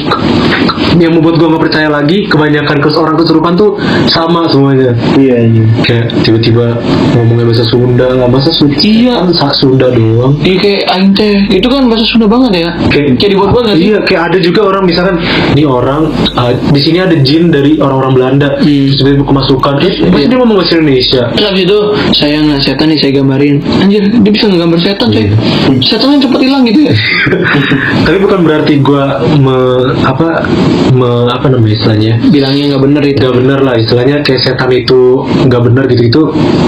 yang 0.97 1.13
membuat 1.13 1.37
gua 1.37 1.47
nggak 1.49 1.63
percaya 1.63 1.87
lagi 1.87 2.25
kebanyakan 2.25 2.77
kes 2.77 2.95
orang 2.95 3.15
kesurupan 3.15 3.53
tuh 3.53 3.77
sama 4.05 4.49
semuanya 4.49 4.91
iya 5.15 5.37
iya 5.39 5.63
kayak 5.81 6.11
tiba-tiba 6.21 6.75
ngomongnya 7.13 7.45
bahasa 7.45 7.63
Sunda 7.63 8.07
nggak 8.09 8.29
bahasa 8.29 8.51
Sunda 8.51 8.75
Iya. 8.79 9.13
kan 9.21 9.31
sa- 9.31 9.53
Sunda 9.53 9.87
doang 9.89 10.33
Iya 10.39 10.55
kayak 10.57 10.81
aing 10.89 11.11
teh. 11.13 11.35
Itu 11.51 11.67
kan 11.67 11.85
bahasa 11.85 12.05
Sunda 12.05 12.25
banget 12.25 12.51
ya. 12.57 12.69
kayak 12.87 13.15
Kayak 13.15 13.31
dibuat-buat 13.33 13.63
nggak 13.65 13.77
sih? 13.77 13.85
iya 13.85 13.97
kayak 14.01 14.21
ada 14.25 14.37
juga 14.39 14.61
orang 14.65 14.83
misalkan 14.83 15.15
ini 15.51 15.63
orang 15.63 16.01
uh, 16.33 16.51
di 16.69 16.79
sini 16.79 16.97
ada 16.97 17.15
jin 17.17 17.49
dari 17.49 17.77
orang-orang 17.77 18.11
Belanda 18.13 18.47
Hmm. 18.59 18.91
terus 18.91 19.15
kemasukan 19.15 19.73
terus 19.77 19.95
Iya. 20.01 20.25
dia 20.25 20.37
ngomong 20.37 20.57
bahasa 20.57 20.73
Indonesia 20.75 21.23
Terus 21.31 21.53
itu 21.55 21.77
saya 22.13 22.37
nggak 22.41 22.59
setan 22.61 22.87
nih 22.87 22.97
saya 22.97 23.11
gambarin. 23.13 23.55
Anjir 23.79 24.03
dia 24.09 24.31
bisa 24.31 24.45
ngegambar 24.47 24.79
setan 24.79 25.07
coy. 25.07 25.27
Setannya 25.79 26.19
cepet 26.19 26.39
hilang 26.41 26.63
gitu 26.63 26.79
ya. 26.83 26.93
tapi 28.05 28.17
bukan 28.19 28.39
berarti 28.41 28.73
gua 28.79 29.05
me, 29.31 29.57
apa 30.01 30.43
me, 30.91 31.09
apa 31.27 31.45
namanya 31.47 31.75
istilahnya 31.75 32.13
Bilangnya 32.25 32.63
nggak 32.69 32.83
bener 32.83 33.03
itu. 33.05 33.19
nggak 33.19 33.35
benar 33.37 33.59
lah 33.61 33.75
istilahnya 33.75 34.15
kayak 34.21 34.41
setan 34.41 34.69
itu 34.69 34.99
nggak 35.45 35.61
benar 35.63 35.83
gitu 35.87 36.03
itu 36.03 36.21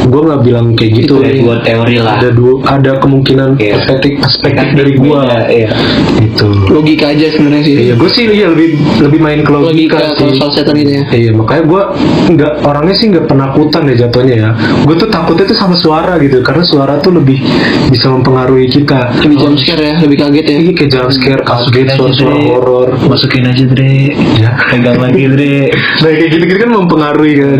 gua 0.08 0.22
nggak 0.28 0.42
bilang 0.44 0.66
kayak 0.74 0.92
gitu 0.98 1.14
dari 1.18 1.42
buat 1.42 1.62
teori 1.62 1.98
lah 1.98 2.18
ada 2.18 2.30
dua 2.32 2.54
ada 2.64 2.92
kemungkinan 2.98 3.50
Iya. 3.54 3.74
perspektif 3.76 4.12
perspektif 4.18 4.68
dari 4.74 4.94
gua 4.96 5.22
iya 5.46 5.70
gitu 6.20 6.48
Logika 6.70 7.12
aja 7.12 7.26
sebenarnya 7.28 7.64
sih. 7.64 7.76
iya 7.82 7.94
gua 7.94 8.10
sih 8.10 8.24
iya 8.26 8.48
lebih 8.48 8.68
lebih 9.02 9.20
main 9.20 9.40
ke 9.42 9.52
logika, 9.52 9.98
Logika 9.98 10.16
sih 10.16 10.38
soal 10.38 10.52
setan 10.52 10.76
itu 10.78 10.92
ya. 10.94 11.04
Iya 11.12 11.32
makanya 11.34 11.64
gue 11.64 11.82
nggak 12.32 12.54
orangnya 12.64 12.96
sih 12.96 13.08
nggak 13.10 13.26
penakutan 13.28 13.84
ya 13.86 14.08
jatuhnya 14.08 14.36
ya. 14.38 14.50
Gue 14.84 14.96
tuh 14.96 15.10
takutnya 15.10 15.46
tuh 15.46 15.58
sama 15.58 15.76
suara 15.76 16.16
gitu 16.18 16.40
karena 16.42 16.64
suara 16.64 16.98
tuh 16.98 17.12
lebih 17.14 17.44
bisa 17.90 18.08
mempengaruhi 18.08 18.71
kita. 18.72 19.00
Lebih 19.20 19.38
jam 19.38 19.54
scare 19.54 19.84
ya, 19.84 19.94
lebih 20.00 20.18
kaget 20.18 20.46
ya. 20.46 20.58
Iya 20.58 20.72
kayak 20.74 20.90
jump 20.90 21.10
scare, 21.12 21.42
kaget, 21.44 21.88
suara-suara 21.94 22.38
horor. 22.42 22.88
masukin 23.04 23.44
aja 23.44 23.64
Dre 23.66 24.16
Ya. 24.38 24.52
pegang 24.72 24.98
lagi 24.98 25.28
Dre 25.28 25.56
Nah 26.00 26.10
kayak 26.10 26.30
gitu-gitu 26.30 26.60
kan 26.60 26.70
mempengaruhi 26.72 27.34
kan. 27.36 27.60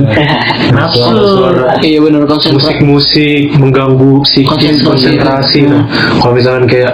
nafsu 0.72 1.04
Suara-suara 1.04 1.78
Iya 1.80 2.00
benar 2.00 2.24
konsentrasi. 2.24 2.56
musik-musik 2.56 3.42
mengganggu 3.54 4.12
psikis 4.24 4.48
Konsentrasi. 4.48 4.86
konsentrasi. 4.88 5.60
Nah, 5.68 5.84
kalau 6.18 6.34
misalkan 6.34 6.66
kayak 6.66 6.94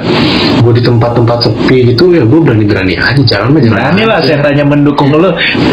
gue 0.57 0.73
di 0.73 0.81
tempat-tempat 0.81 1.37
sepi 1.43 1.77
gitu 1.87 2.11
ya 2.11 2.23
gue 2.23 2.39
berani-berani 2.39 2.93
aja 2.95 3.21
jalan 3.23 3.53
mah 3.53 3.61
jalan. 3.61 3.75
Berani 3.75 4.03
lah 4.03 4.19
setannya 4.19 4.65
mendukung 4.65 5.11
lu. 5.11 5.29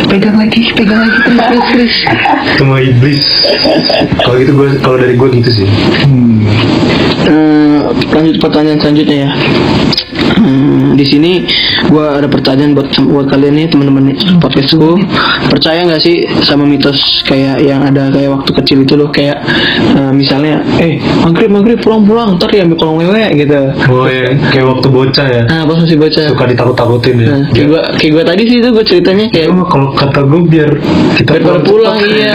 Pegang 0.07 0.37
lagi, 0.37 0.69
pegang 0.73 1.01
lagi 1.01 1.19
terus 1.23 1.41
terus 1.41 1.65
terus. 1.67 1.95
Cuma 2.57 2.77
iblis. 2.79 3.25
kalau 4.19 4.37
gitu 4.37 4.53
gue 4.53 4.69
kalau 4.79 4.97
dari 4.97 5.15
gue 5.15 5.29
gitu 5.33 5.51
sih. 5.55 5.69
Eh, 7.25 7.79
lanjut 8.13 8.37
pertanyaan 8.43 8.79
selanjutnya 8.81 9.19
ya. 9.29 9.31
Hmm, 10.35 10.84
di 10.95 11.05
sini 11.07 11.33
gua 11.91 12.19
ada 12.19 12.29
pertanyaan 12.31 12.75
buat 12.77 12.89
buat 13.07 13.27
kalian 13.31 13.55
nih 13.59 13.67
teman-teman 13.71 14.15
podcastku. 14.39 15.01
Percaya 15.51 15.83
nggak 15.89 16.03
sih 16.03 16.23
sama 16.45 16.69
mitos 16.69 17.25
kayak 17.27 17.65
yang 17.65 17.83
ada 17.83 18.11
kayak 18.15 18.31
waktu 18.31 18.51
kecil 18.63 18.79
itu 18.85 18.95
loh 18.95 19.11
kayak 19.11 19.43
eh, 19.97 20.13
misalnya 20.15 20.63
eh 20.79 21.01
maghrib 21.25 21.51
maghrib 21.51 21.79
pulang 21.81 22.05
pulang 22.07 22.29
ntar 22.39 22.51
ya 22.53 22.63
ambil 22.67 22.79
kolong 22.79 22.97
wewe 23.01 23.25
gitu. 23.35 23.61
Oh 23.91 24.07
ya, 24.07 24.35
kayak 24.53 24.67
waktu 24.71 24.87
bocah 24.93 25.27
ya. 25.27 25.43
Nah 25.49 25.67
pas 25.67 25.77
masih 25.81 25.99
baca. 25.99 26.21
Suka 26.31 26.45
ditakut-takutin 26.47 27.15
ya. 27.19 27.29
Nah, 27.33 27.43
kayak 27.51 27.67
gua 27.71 27.83
kayak 27.99 28.11
gua 28.15 28.25
tadi 28.27 28.43
sih 28.47 28.57
itu 28.61 28.69
gua 28.71 28.85
ceritanya 28.85 29.27
kayak 29.33 29.49
Oh, 29.55 29.63
kalau 29.71 29.95
kata 29.97 30.21
gue 30.29 30.41
biar 30.51 30.71
kita 31.17 31.39
biar 31.39 31.43
pada 31.47 31.61
pulang 31.63 31.97
cepat. 31.97 32.11
iya 32.19 32.35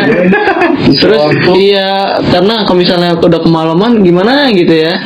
terus 0.98 1.22
iya 1.54 2.18
karena 2.32 2.66
kalau 2.66 2.80
misalnya 2.82 3.14
udah 3.20 3.42
kemalaman 3.44 4.02
gimana 4.02 4.50
gitu 4.50 4.74
ya 4.74 4.98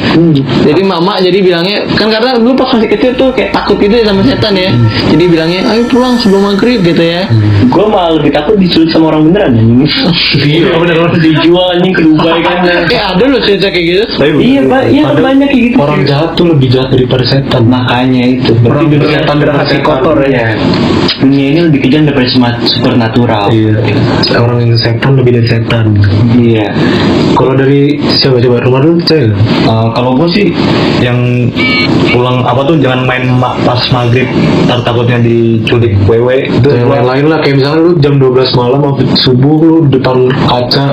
jadi 0.63 0.81
mama 0.85 1.19
jadi 1.19 1.43
bilangnya 1.43 1.83
kan 1.97 2.07
karena 2.07 2.39
dulu 2.39 2.55
pas 2.55 2.77
masih 2.77 2.89
kecil 2.95 3.11
tuh 3.19 3.29
kayak 3.35 3.42
takut 3.49 3.75
gitu 3.75 3.93
ya 3.93 4.05
sama 4.05 4.21
setan 4.21 4.53
ya 4.53 4.69
jadi 5.09 5.23
bilangnya 5.25 5.61
ayo 5.67 5.83
pulang 5.85 6.15
sebelum 6.15 6.43
maghrib 6.47 6.79
gitu 6.79 7.01
ya 7.01 7.27
gue 7.63 7.85
malah 7.85 8.13
lebih 8.13 8.31
takut 8.31 8.55
diculik 8.55 8.87
sama 8.87 9.09
orang 9.09 9.27
beneran 9.27 9.51
anjing 9.53 9.89
Iya, 10.35 10.75
bener 10.75 10.95
bener. 10.97 11.17
dijual 11.17 11.67
anjing 11.73 11.91
ke 11.91 12.01
Dubai 12.01 12.39
kan 12.39 12.61
eh 12.89 13.01
ada 13.01 13.23
loh 13.23 13.39
cerita 13.39 13.67
kayak 13.67 13.85
gitu 13.85 14.03
Tapi. 14.13 14.41
Iya, 14.43 14.61
Pak. 14.63 14.81
Iya, 14.85 15.03
banyak 15.15 15.47
kayak 15.47 15.63
gitu. 15.63 15.75
Orang 15.77 16.01
jahat 16.03 16.29
tuh 16.33 16.45
lebih 16.47 16.67
jahat 16.69 16.89
daripada 16.89 17.23
setan. 17.23 17.61
makanya 17.65 18.23
itu 18.29 18.51
Orang 18.57 18.85
berarti 18.85 18.93
dunia 18.93 19.09
setan 19.15 19.35
daripada 19.37 19.59
hati 19.59 19.71
setan. 19.73 19.85
kotor 19.85 20.17
ya 20.23 20.45
dunia 21.15 21.45
ini 21.47 21.59
lebih 21.63 21.79
kejam 21.81 22.01
daripada 22.03 22.27
supernatural 22.63 23.43
Iya. 23.49 23.73
Orang 24.35 24.59
yang 24.61 24.75
setan 24.75 25.11
lebih 25.15 25.31
dari 25.33 25.47
setan. 25.49 25.85
iya 26.33 26.67
Kalau 27.33 27.53
dari 27.55 27.81
siapa 28.11 28.37
coba 28.39 28.57
rumah 28.59 28.79
dulu 28.81 28.99
nggak? 28.99 29.25
Eh, 29.63 29.87
kalau 29.93 30.11
gue 30.13 30.27
sih 30.29 30.47
yang 30.99 31.49
pulang 32.09 32.43
apa 32.43 32.61
tuh 32.63 32.75
jangan 32.77 33.03
main 33.03 33.23
ma- 33.25 33.32
pas 33.39 33.81
maghrib 33.91 34.27
ntar 34.65 34.79
takutnya 34.83 35.17
diculik 35.21 35.93
wewe 36.05 36.47
itu 36.49 36.67
yang 36.69 36.89
lain-lain 36.89 37.25
lah 37.29 37.39
kayak 37.41 37.55
misalnya 37.61 37.81
lu 37.81 37.91
jam 37.99 38.13
12 38.19 38.59
malam 38.59 38.79
sampai 38.83 39.05
subuh 39.17 39.57
lu 39.61 39.77
depan 39.89 40.17
kaca 40.45 40.85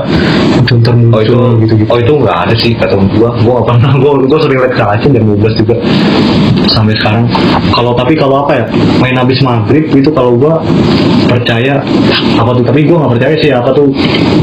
itu 0.61 0.73
ntar 0.81 0.95
Oh 1.11 1.21
itu, 1.25 1.33
muncul 1.35 1.43
gitu-gitu. 1.65 1.91
oh 1.91 1.99
itu 1.99 2.13
nggak 2.23 2.37
ada 2.47 2.55
sih 2.55 2.73
kata 2.77 2.95
gua, 3.17 3.31
gua 3.43 3.53
nggak 3.61 3.67
pernah, 3.73 3.93
gua, 3.99 4.13
gua 4.25 4.39
sering 4.45 4.59
lihat 4.63 4.75
kaca 4.79 5.07
jam 5.09 5.25
12 5.27 5.61
juga 5.65 5.75
sampai 6.71 6.95
sekarang. 7.03 7.25
Kalau 7.75 7.93
tapi 7.99 8.15
kalau 8.15 8.47
apa 8.47 8.53
ya, 8.55 8.65
main 9.03 9.17
habis 9.19 9.43
maghrib 9.43 9.91
itu 9.91 10.11
kalau 10.15 10.39
gua 10.39 10.63
percaya 11.27 11.83
apa 12.39 12.51
tuh, 12.55 12.63
tapi 12.63 12.87
gua 12.87 13.07
nggak 13.07 13.13
percaya 13.19 13.35
sih 13.43 13.51
apa 13.51 13.71
tuh 13.75 13.91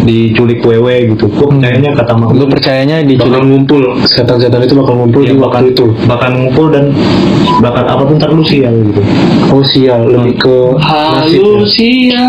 diculik 0.04 0.60
wewe 0.66 1.16
gitu. 1.16 1.32
Gua 1.32 1.48
percayanya 1.56 1.92
kata 1.96 2.14
mak 2.20 2.30
Lu 2.36 2.46
percayanya 2.52 2.98
bakal 3.16 3.42
ngumpul 3.48 3.82
setan-setan 4.04 4.60
itu 4.66 4.76
bakal 4.76 4.94
ngumpul 5.00 5.22
Iya, 5.24 5.32
di 5.32 5.40
waktu 5.40 5.66
itu. 5.72 5.86
bahkan 6.06 6.32
ngumpul 6.36 6.66
dan 6.70 6.92
bahkan 7.64 7.86
apa 7.88 8.02
tuh 8.08 8.14
ntar 8.20 8.30
lu 8.36 8.44
sial 8.44 8.76
gitu. 8.92 9.02
Oh 9.48 9.64
sial, 9.64 10.02
lebih 10.12 10.36
ke 10.36 10.58
nasib 10.76 11.40
ya. 11.40 11.48
halusia 11.48 12.28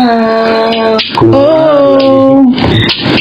Oh. 1.29 2.43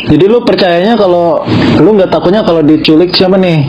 Jadi 0.09 0.25
lu 0.25 0.41
percayanya 0.41 0.95
kalau 0.97 1.43
lu 1.83 1.91
nggak 1.99 2.09
takutnya 2.09 2.41
kalau 2.47 2.63
diculik 2.65 3.13
siapa 3.13 3.37
nih? 3.37 3.67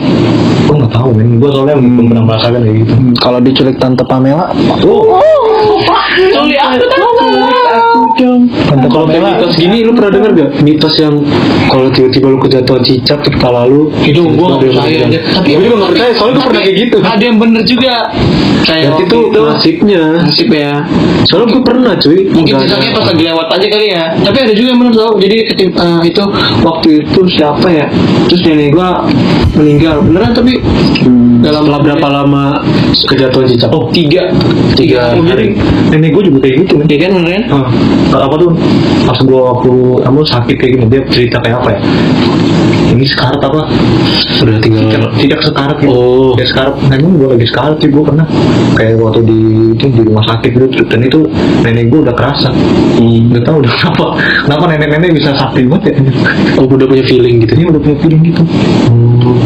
Gua 0.70 0.86
nggak 0.86 0.92
tahu 0.94 1.08
men, 1.12 1.42
gua 1.42 1.50
soalnya 1.50 1.76
belum 1.82 2.14
pernah 2.14 2.24
merasakan 2.24 2.60
kayak 2.62 2.76
gitu. 2.86 2.94
Kalau 3.18 3.38
diculik 3.42 3.76
tante 3.82 4.04
Pamela? 4.06 4.54
Oh, 4.86 5.18
Culik 6.10 6.58
aku 6.58 6.84
tahu 6.86 7.10
Aku 7.70 8.00
Kalau 8.48 9.04
kayak 9.04 9.20
Pamela 9.20 9.28
mitos 9.34 9.52
gini 9.54 9.78
lu 9.82 9.92
pernah 9.92 10.10
denger 10.10 10.30
gak? 10.32 10.50
Mitos 10.60 10.94
yang 10.96 11.14
kalau 11.66 11.86
tiba-tiba 11.88 12.26
lu 12.28 12.38
kejatuhan 12.38 12.80
cicak 12.80 13.18
di 13.20 13.30
kepala 13.30 13.64
lu 13.64 13.90
Itu 14.00 14.20
gua 14.30 14.56
nggak 14.56 14.60
percaya. 14.66 15.04
Tapi 15.30 15.48
gue 15.50 15.62
juga 15.62 15.76
gak 15.78 15.90
percaya 15.90 16.10
soalnya 16.12 16.34
gue 16.34 16.44
pernah 16.46 16.62
kayak 16.62 16.76
gitu. 16.78 16.96
Ada 17.00 17.22
yang 17.22 17.38
bener 17.38 17.62
juga. 17.64 17.94
Kayak 18.60 18.84
Berarti 18.84 19.02
waktu 19.02 19.16
itu 19.26 19.40
nasibnya. 19.42 20.02
Nasib 20.20 20.48
ya. 20.50 20.72
Soalnya 21.24 21.46
gue 21.50 21.62
pernah 21.62 21.92
cuy. 21.96 22.18
Mungkin 22.28 22.54
cicaknya 22.60 22.90
pas 22.92 23.04
lagi 23.06 23.22
lewat 23.24 23.46
aja 23.50 23.66
kali 23.68 23.86
ya. 23.88 24.04
Tapi 24.20 24.38
ada 24.38 24.52
juga 24.52 24.68
yang 24.68 24.80
bener 24.80 24.94
tau. 24.94 25.12
Jadi 25.16 25.36
eh, 25.66 26.00
itu 26.04 26.22
waktu 26.60 26.88
itu 27.02 27.20
siapa 27.30 27.66
ya? 27.66 27.86
Terus 28.26 28.40
nenek 28.44 28.70
gua 28.70 29.04
meninggal. 29.52 30.00
Beneran 30.00 30.32
tapi 30.32 30.60
dalam 31.40 31.64
Setelah 31.64 31.80
berapa 31.82 32.06
lama 32.08 32.44
kejatuhan 33.08 33.46
cicak? 33.48 33.70
oh 33.70 33.88
tiga. 33.90 34.28
Tiga 34.74 34.98
Oh, 35.10 35.24
hari. 35.24 35.26
jadi 35.26 35.46
nenek 35.90 36.10
gue 36.12 36.22
juga 36.28 36.38
kayak 36.40 36.54
gitu. 36.62 36.74
Ya 36.86 36.98
kan 37.00 37.10
beneran 37.16 37.42
Ah, 37.50 37.66
apa 38.30 38.36
tuh? 38.38 38.50
Pas 39.04 39.18
gua 39.26 39.40
waktu 39.52 39.72
kamu 40.06 40.20
sakit 40.22 40.54
kayak 40.54 40.70
gini 40.78 40.84
dia 40.86 41.02
cerita 41.10 41.36
kayak 41.42 41.56
apa 41.58 41.68
ya? 41.74 41.80
Ini 42.90 43.06
sekarat 43.06 43.38
apa? 43.38 43.70
Udah 44.40 44.56
tinggal 44.58 44.82
tidak 44.90 45.10
tidak 45.20 45.40
sekarat 45.46 45.76
gitu 45.78 45.94
Oh. 45.94 46.32
ya 46.34 46.42
sekarat. 46.42 46.74
Nah 46.90 46.96
ini 46.98 47.08
gue 47.12 47.28
lagi 47.28 47.46
sekarat 47.46 47.76
sih 47.78 47.88
gue 47.88 48.02
pernah. 48.02 48.26
Kayak 48.74 48.98
waktu 48.98 49.20
di 49.30 49.38
itu 49.78 49.84
di 49.94 50.00
rumah 50.02 50.24
sakit 50.26 50.50
gitu 50.50 50.66
dan 50.90 51.00
itu 51.06 51.18
nenek 51.62 51.86
gue 51.86 52.00
udah 52.02 52.14
kerasa. 52.16 52.50
Nggak 52.98 53.46
tahu 53.46 53.56
udah 53.62 53.72
kenapa 53.78 54.06
kenapa 54.42 54.64
nenek-nenek 54.74 55.10
bisa 55.14 55.30
sakti 55.38 55.70
banget 55.70 55.94
ya? 55.94 55.94
Oh 56.58 56.66
udah 56.66 56.86
punya 56.88 57.04
feeling 57.06 57.46
gitu? 57.46 57.52
Ini 57.54 57.64
udah 57.70 57.80
punya 57.80 57.96
feeling 58.02 58.22
gitu. 58.26 58.42
Hmm. 58.42 59.38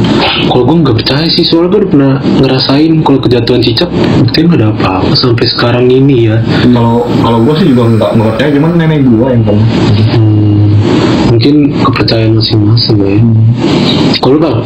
Kalau 0.44 0.62
gue 0.68 0.76
nggak 0.85 0.96
percaya 1.00 1.26
sih 1.26 1.42
soalnya 1.42 1.68
gue 1.72 1.80
udah 1.85 1.90
pernah 1.90 2.12
ngerasain 2.40 2.92
kalau 3.00 3.18
kejatuhan 3.20 3.61
cicak 3.64 3.88
buktinya 4.20 4.44
nggak 4.44 4.61
ada 4.61 4.68
apa-apa 4.76 5.12
sampai 5.16 5.46
sekarang 5.48 5.87
ini 5.88 6.30
ya. 6.30 6.37
kalau 6.70 7.09
kalau 7.24 7.38
gue 7.42 7.54
sih 7.59 7.66
juga 7.72 7.83
nggak 7.96 8.12
percaya 8.37 8.50
cuman 8.54 8.70
nenek 8.76 9.00
gue 9.09 9.26
yang 9.30 9.42
pernah 9.42 9.66
Hmm, 10.14 10.43
mungkin 11.35 11.75
kepercayaan 11.83 12.38
masing-masing 12.38 12.97
ya. 13.03 13.18
Kalau 14.23 14.38
bang, 14.38 14.57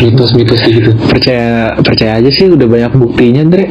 mitos-mitos 0.00 0.60
gitu. 0.64 0.90
percaya 1.10 1.74
percaya 1.82 2.22
aja 2.22 2.30
sih 2.32 2.48
udah 2.48 2.66
banyak 2.66 2.92
buktinya 2.96 3.42
Dre 3.46 3.66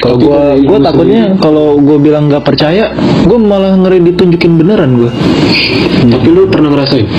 kalau 0.00 0.16
gua 0.18 0.54
lu 0.54 0.78
takutnya 0.80 1.22
kalau 1.42 1.76
gua 1.78 1.98
bilang 1.98 2.30
nggak 2.30 2.44
percaya 2.46 2.94
gua 3.26 3.38
malah 3.38 3.74
ngeri 3.76 4.02
ditunjukin 4.12 4.56
beneran 4.58 4.96
gua 4.96 5.12
Tapi 5.98 6.28
lu 6.30 6.46
pernah 6.46 6.70
ngerasain? 6.70 7.10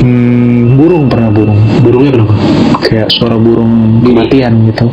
hmm, 0.00 0.80
burung 0.80 1.12
pernah 1.12 1.28
burung 1.28 1.60
Burungnya 1.84 2.10
kenapa? 2.16 2.34
Kayak 2.84 3.08
suara 3.08 3.40
burung 3.40 4.04
kematian 4.04 4.68
gitu. 4.68 4.86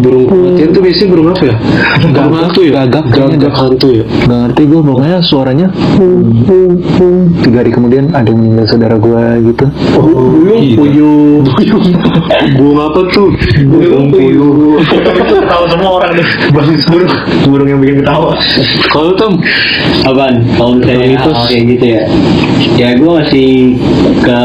Burung 0.00 0.24
kematian 0.26 0.68
tuh 0.72 0.80
biasanya 0.82 1.08
burung 1.12 1.28
apa 1.30 1.42
ya? 1.44 1.56
Burung 2.00 2.34
hantu 2.40 2.60
ya? 2.64 2.72
gagak 2.84 3.04
Gagak 3.12 3.54
hantu 3.54 3.88
ya? 3.92 4.04
nggak 4.26 4.38
ngerti 4.48 4.62
gua 4.66 4.80
pokoknya 4.82 5.18
suaranya 5.22 5.66
tiga 7.44 7.58
hari 7.62 7.70
kemudian 7.70 8.04
ada 8.16 8.26
yang 8.26 8.38
meninggal 8.40 8.66
saudara 8.66 8.96
gua 8.96 9.36
gitu. 9.44 9.64
Oh, 9.94 10.32
puyung 10.74 11.44
puyung 11.44 11.84
Burung 12.56 12.80
apa 12.80 13.00
tuh? 13.12 13.28
Burung 13.68 14.08
puyuh. 14.10 14.80
ketawa 15.46 15.66
semua 15.70 15.90
orang 16.02 16.10
deh. 16.16 16.28
Burung 16.50 16.76
burung 16.88 17.12
burung 17.46 17.68
yang 17.68 17.80
bikin 17.82 17.96
ketawa. 18.02 18.32
Kalau 18.90 19.10
Tom, 19.18 19.32
Apaan? 20.06 20.34
Kalau 20.56 20.72
misalnya 20.78 21.18
hal 21.20 21.32
kayak 21.46 21.64
gitu 21.76 21.84
ya. 21.84 22.02
Ya 22.76 22.88
gue 22.96 23.10
masih 23.10 23.76
ke 24.22 24.40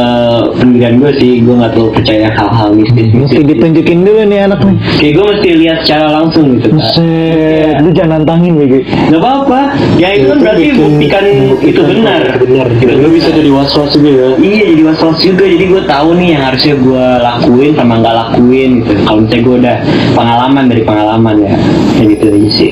pendidikan 0.59 0.93
gue 0.99 1.11
sih. 1.19 1.33
Gue 1.43 1.55
gak 1.57 1.71
terlalu 1.75 1.91
percaya 1.95 2.27
hal-hal 2.31 2.69
mistis 2.81 3.07
mesti 3.13 3.41
ditunjukin 3.45 3.99
dulu 4.01 4.21
nih 4.25 4.39
anak 4.49 4.59
nih. 4.65 4.75
Kayak 4.97 5.13
gue 5.13 5.25
mesti 5.31 5.49
lihat 5.61 5.77
secara 5.85 6.07
langsung 6.09 6.45
gitu 6.57 6.67
Kak. 6.73 6.79
Buset, 6.81 7.75
lu 7.85 7.89
jangan 7.93 8.11
nantangin 8.21 8.53
BG 8.57 8.73
Gak 9.13 9.19
apa-apa. 9.21 9.61
Ya 10.01 10.09
itu 10.17 10.25
kan 10.33 10.37
berarti 10.41 10.65
buktikan 10.75 11.23
itu 11.61 11.81
benar. 11.85 12.21
Benar. 12.41 12.67
Gitu. 12.81 12.93
Lu 12.97 13.09
bisa 13.13 13.29
jadi 13.29 13.49
was-was 13.53 13.91
juga 13.93 14.09
ya. 14.09 14.29
Iya 14.41 14.63
jadi 14.75 14.81
was-was 14.89 15.17
juga. 15.21 15.43
Jadi 15.45 15.65
gue 15.69 15.81
tahu 15.85 16.09
nih 16.17 16.27
yang 16.37 16.43
harusnya 16.49 16.75
gue 16.75 17.05
lakuin 17.21 17.71
sama 17.77 17.93
nggak 18.01 18.15
lakuin 18.15 18.69
gitu. 18.81 18.91
Kalau 19.05 19.19
misalnya 19.21 19.43
gue 19.45 19.55
udah 19.61 19.75
pengalaman 20.17 20.63
dari 20.71 20.81
pengalaman 20.85 21.35
ya 21.41 21.53
Kayak 21.97 22.07
gitu 22.17 22.25
aja 22.31 22.49
sih 22.57 22.69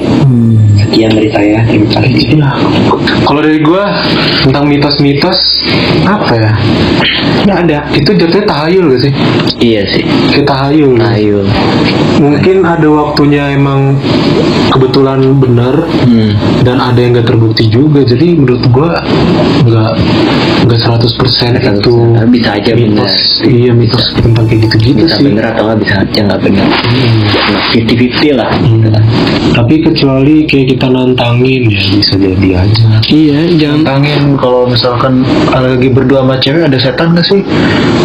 Sekian 0.89 1.13
dari 1.13 1.29
saya 1.29 1.61
Terima 1.69 1.85
kasih 2.01 2.41
Kalau 3.21 3.39
dari 3.45 3.61
gua 3.61 3.93
tentang 4.41 4.65
mitos-mitos 4.65 5.37
apa 6.01 6.33
ya? 6.33 6.51
Nggak 7.45 7.57
ada. 7.69 7.79
Itu 7.93 8.09
jatuhnya 8.17 8.45
tahayul 8.49 8.85
gak 8.97 9.01
sih? 9.05 9.13
Iya 9.61 9.81
sih 9.93 10.03
Kayak 10.33 10.47
tahayul. 10.49 10.97
Ayo 10.97 11.45
Mungkin 12.19 12.65
ada 12.65 12.87
waktunya 12.89 13.53
emang 13.53 13.95
kebetulan 14.73 15.23
benar 15.37 15.85
Hmm 16.03 16.33
dan 16.59 16.75
ada 16.75 16.99
yang 16.99 17.15
gak 17.15 17.29
terbukti 17.31 17.71
juga. 17.71 18.03
Jadi 18.03 18.35
menurut 18.35 18.63
gua 18.73 18.99
nggak 19.63 19.93
nggak 20.67 20.79
100% 20.81 21.55
itu 21.55 21.95
Bisa 22.33 22.49
aja 22.59 22.71
mitos. 22.75 23.15
Iya 23.47 23.71
mitos 23.71 24.11
tentang 24.17 24.43
kayak 24.49 24.67
gitu-gitu 24.67 25.07
bisa 25.07 25.15
sih. 25.15 25.23
bener 25.31 25.43
atau 25.55 25.63
nggak 25.71 25.79
bisa 25.79 25.95
aja 26.03 26.19
nggak 26.27 26.41
bener 26.43 26.65
nah, 26.67 27.61
fifty 27.71 27.93
fifty 27.95 28.29
lah 28.35 28.49
Hmm. 28.59 28.91
Tapi 29.55 29.81
kecuali 29.81 30.45
kayak 30.45 30.77
kita 30.77 30.78
nantangin 30.85 31.67
ya 31.67 31.81
bisa 31.89 32.15
jadi 32.15 32.49
aja. 32.57 32.87
iya 33.05 33.39
jangan 33.51 33.83
Tantangin 33.83 34.23
kalau 34.35 34.63
misalkan 34.63 35.27
lagi 35.49 35.89
berdua 35.89 36.21
sama 36.21 36.35
cewek 36.37 36.61
ada 36.63 36.77
setan 36.77 37.11
gak 37.11 37.25
sih? 37.25 37.43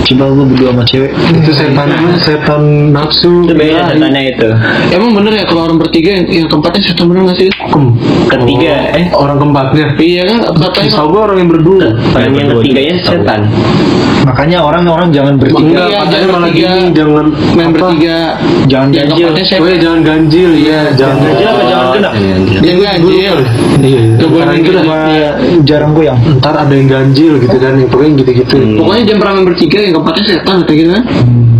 Coba 0.05 0.25
gua 0.29 0.45
berdua 0.45 0.71
sama 0.73 0.85
cewek. 0.85 1.11
Itu 1.15 1.53
setan 1.53 1.89
setan 2.19 2.63
nafsu. 2.91 3.45
itu 3.45 3.53
beda 3.53 3.71
Iya, 3.71 3.83
setannya 3.93 4.23
itu 4.29 4.49
emang 4.91 5.11
bener 5.13 5.33
ya 5.35 5.45
kalau 5.45 5.63
orang 5.65 5.79
bertiga 5.79 6.11
yang, 6.13 6.25
yang 6.27 6.47
keempatnya 6.49 6.81
setan 6.83 7.05
bener 7.07 7.21
nggak 7.23 7.37
sih 7.37 7.47
Kem. 7.47 7.85
Ketiga, 8.27 8.75
Oh, 8.75 8.99
eh. 8.99 9.07
orang 9.13 9.37
keempatnya. 9.39 9.87
iya 9.97 10.23
kan 10.25 10.39
katanya 10.59 10.91
Tahu 10.91 11.07
gua 11.09 11.21
orang 11.25 11.37
yang 11.39 11.51
berdua. 11.51 11.87
orang 12.11 12.33
yang 12.33 12.49
ketiganya 12.51 12.95
setan 13.01 13.41
Makanya 14.25 14.65
orang-orang 14.65 15.13
jangan 15.13 15.37
bertiga. 15.37 15.61
Enggak, 15.61 15.85
Iya, 15.85 15.99
katanya 16.01 16.09
jangan 16.17 16.33
malah 16.33 16.49
bertiga. 16.49 16.65
gini 16.73 16.89
jangan 16.97 17.27
main 17.53 17.69
bertiga 17.71 18.19
Jangan 18.65 18.89
ganjil. 18.89 19.29
Oh 19.29 19.67
iya, 19.69 19.77
jangan 19.77 20.01
ganjil, 20.01 20.51
iya, 20.57 20.81
jangan 20.97 21.17
ganjil 21.21 21.45
apa 21.45 21.63
jangan 21.63 21.87
kena? 21.93 22.11
Yang 22.65 22.81
ganjil 22.81 23.37
Iya, 23.75 24.01
Gak 24.17 24.29
boleh 24.29 24.45
ntar 24.45 24.57
gitu 24.57 24.71
itu. 24.73 24.89
Iya, 24.89 25.31
jarang 25.63 25.93
goyang. 25.93 26.19
ntar 26.39 26.55
ada 26.57 26.73
yang 26.73 26.89
ganjil 26.89 27.37
gitu 27.37 27.57
kan, 27.57 27.77
yang 27.77 27.91
pokoknya 27.91 28.13
gitu-gitu. 28.23 28.57
pokoknya 28.77 29.03
jangan 29.05 29.21
pernah 29.21 29.35
main 29.35 29.47
bertiga 29.47 29.79
yang 29.79 29.93
keempatnya 29.93 30.23
setan 30.25 30.57
kayak 30.65 30.79
gitu 30.79 30.91
kan. 30.91 31.05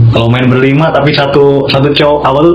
Kalau 0.09 0.29
main 0.31 0.47
berlima 0.47 0.87
tapi 0.89 1.11
satu 1.11 1.67
satu 1.67 1.91
cowok 1.91 2.21
apa 2.23 2.39
tuh 2.41 2.55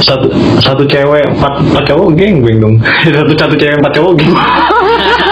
satu 0.00 0.26
satu 0.58 0.82
cewek 0.82 1.28
empat 1.28 1.52
empat 1.62 1.84
cowok 1.84 2.08
geng 2.16 2.40
geng 2.40 2.58
dong. 2.58 2.74
Satu 3.14 3.32
satu 3.36 3.54
cewek 3.54 3.76
empat 3.78 3.92
cowok 3.92 4.12
geng 4.16 4.32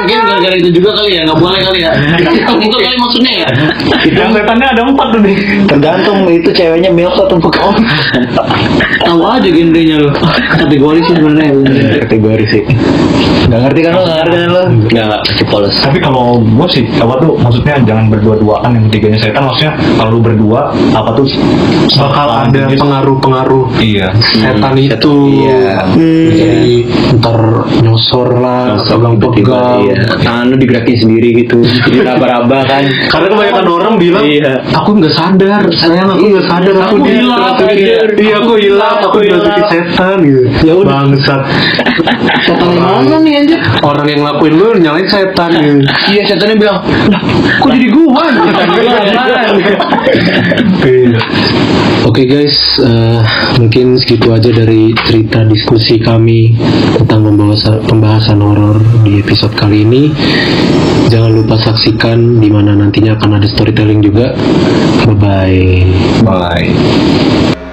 mungkin 0.00 0.18
gara-gara 0.24 0.56
itu 0.56 0.70
juga 0.72 0.90
kali 0.96 1.10
ya 1.16 1.22
nggak 1.28 1.38
boleh 1.38 1.60
kali 1.60 1.78
ya 1.84 1.92
mungkin 2.50 2.80
kali 2.80 2.96
maksudnya 2.96 3.32
ya 3.44 3.48
yang 4.08 4.30
setannya 4.32 4.66
ada 4.72 4.82
empat 4.84 5.06
tuh 5.12 5.20
nih 5.22 5.36
Tergantung 5.68 6.18
itu 6.26 6.50
ceweknya 6.50 6.90
milf 6.90 7.14
atau 7.14 7.36
bukan. 7.38 7.74
tahu 9.06 9.20
aja 9.26 9.48
genrenya 9.48 9.96
lo 10.02 10.10
kategori 10.56 10.98
sih 11.02 11.14
sebenarnya 11.18 11.50
Kategori 12.06 12.44
sih. 12.46 12.62
Gak 13.50 13.60
ngerti 13.66 13.80
kan 13.82 13.92
lo? 13.98 14.02
Gak 14.06 14.16
ngerti 14.22 14.36
kan 14.36 14.50
lo? 14.50 14.62
nggak 14.90 15.04
nggak 15.06 15.20
masih 15.26 15.46
polos 15.46 15.74
tapi 15.82 15.98
kalau 16.02 16.38
gue 16.42 16.68
sih 16.70 16.84
apa 16.98 17.14
tuh 17.18 17.34
maksudnya 17.38 17.74
jangan 17.82 18.10
berdua-duaan 18.10 18.70
yang 18.74 18.84
ketiganya 18.90 19.18
setan 19.22 19.42
maksudnya 19.46 19.72
kalau 19.98 20.10
lu 20.18 20.20
berdua 20.22 20.70
apa 20.94 21.10
tuh 21.14 21.26
Bakal 21.90 22.28
ada 22.48 22.62
pengaruh-pengaruh 22.70 23.76
iya 23.82 24.14
setan 24.18 24.74
itu. 24.78 25.14
Iya. 25.44 25.84
Jadi 26.30 26.74
ntar 27.18 27.66
nyosor 27.82 28.40
lah, 28.40 28.78
pegang-pegang. 28.86 29.89
Iya. 29.90 30.04
tangan 30.18 30.44
lu 30.46 30.56
digerakin 30.56 30.96
sendiri 30.96 31.28
gitu 31.36 31.58
jadi 31.82 31.98
raba-raba 32.06 32.58
kan 32.62 32.84
Karena 33.08 33.26
kebanyakan 33.28 33.66
orang 33.68 33.94
bilang, 33.96 34.22
Iya. 34.22 34.52
aku 34.70 34.90
nggak 34.96 35.10
sadar, 35.10 35.62
sayang 35.72 36.08
aku 36.08 36.24
nggak 36.28 36.46
sadar, 36.46 36.74
aku, 36.76 36.94
Aku 36.96 37.04
hilang, 37.04 37.40
dirasuki- 37.56 37.76
iya. 37.76 37.98
iya 38.14 38.34
aku 38.36 38.52
hilang, 38.56 38.96
aku 39.02 39.16
dirasuki 39.20 39.62
setan 39.68 40.16
gitu. 40.20 40.40
Ya 40.62 40.72
udah. 40.74 40.90
Bangsat. 40.92 41.40
setan 42.40 42.70
mana 42.72 43.16
nih 43.20 43.34
aja 43.38 43.56
Orang 43.82 44.06
yang 44.06 44.20
ngelakuin 44.20 44.54
lu 44.54 44.66
nyalain 44.76 45.06
setan 45.06 45.50
gitu. 45.52 45.80
iya 46.08 46.22
setannya 46.24 46.56
bilang 46.56 46.78
lah 47.06 47.22
kok 47.58 47.70
jadi 47.70 47.88
gua 47.88 48.08
mana?" 48.16 48.40
Iya. 50.80 51.18
Oke 52.00 52.24
guys, 52.24 52.56
eh, 52.80 53.20
mungkin 53.56 53.94
segitu 53.94 54.32
aja 54.32 54.48
dari 54.48 54.88
cerita 55.04 55.44
diskusi 55.44 56.00
kami 56.00 56.56
tentang 56.96 57.28
pembahasan, 57.28 57.84
pembahasan 57.84 58.38
horor 58.40 58.80
di 59.04 59.20
episode 59.20 59.52
ini. 59.82 60.12
Jangan 61.10 61.32
lupa 61.32 61.58
saksikan 61.58 62.38
di 62.38 62.48
mana 62.52 62.76
nantinya 62.76 63.18
akan 63.18 63.40
ada 63.40 63.46
storytelling 63.50 64.04
juga. 64.04 64.36
Bye 65.08 65.16
bye. 65.16 65.64
bye 66.22 67.69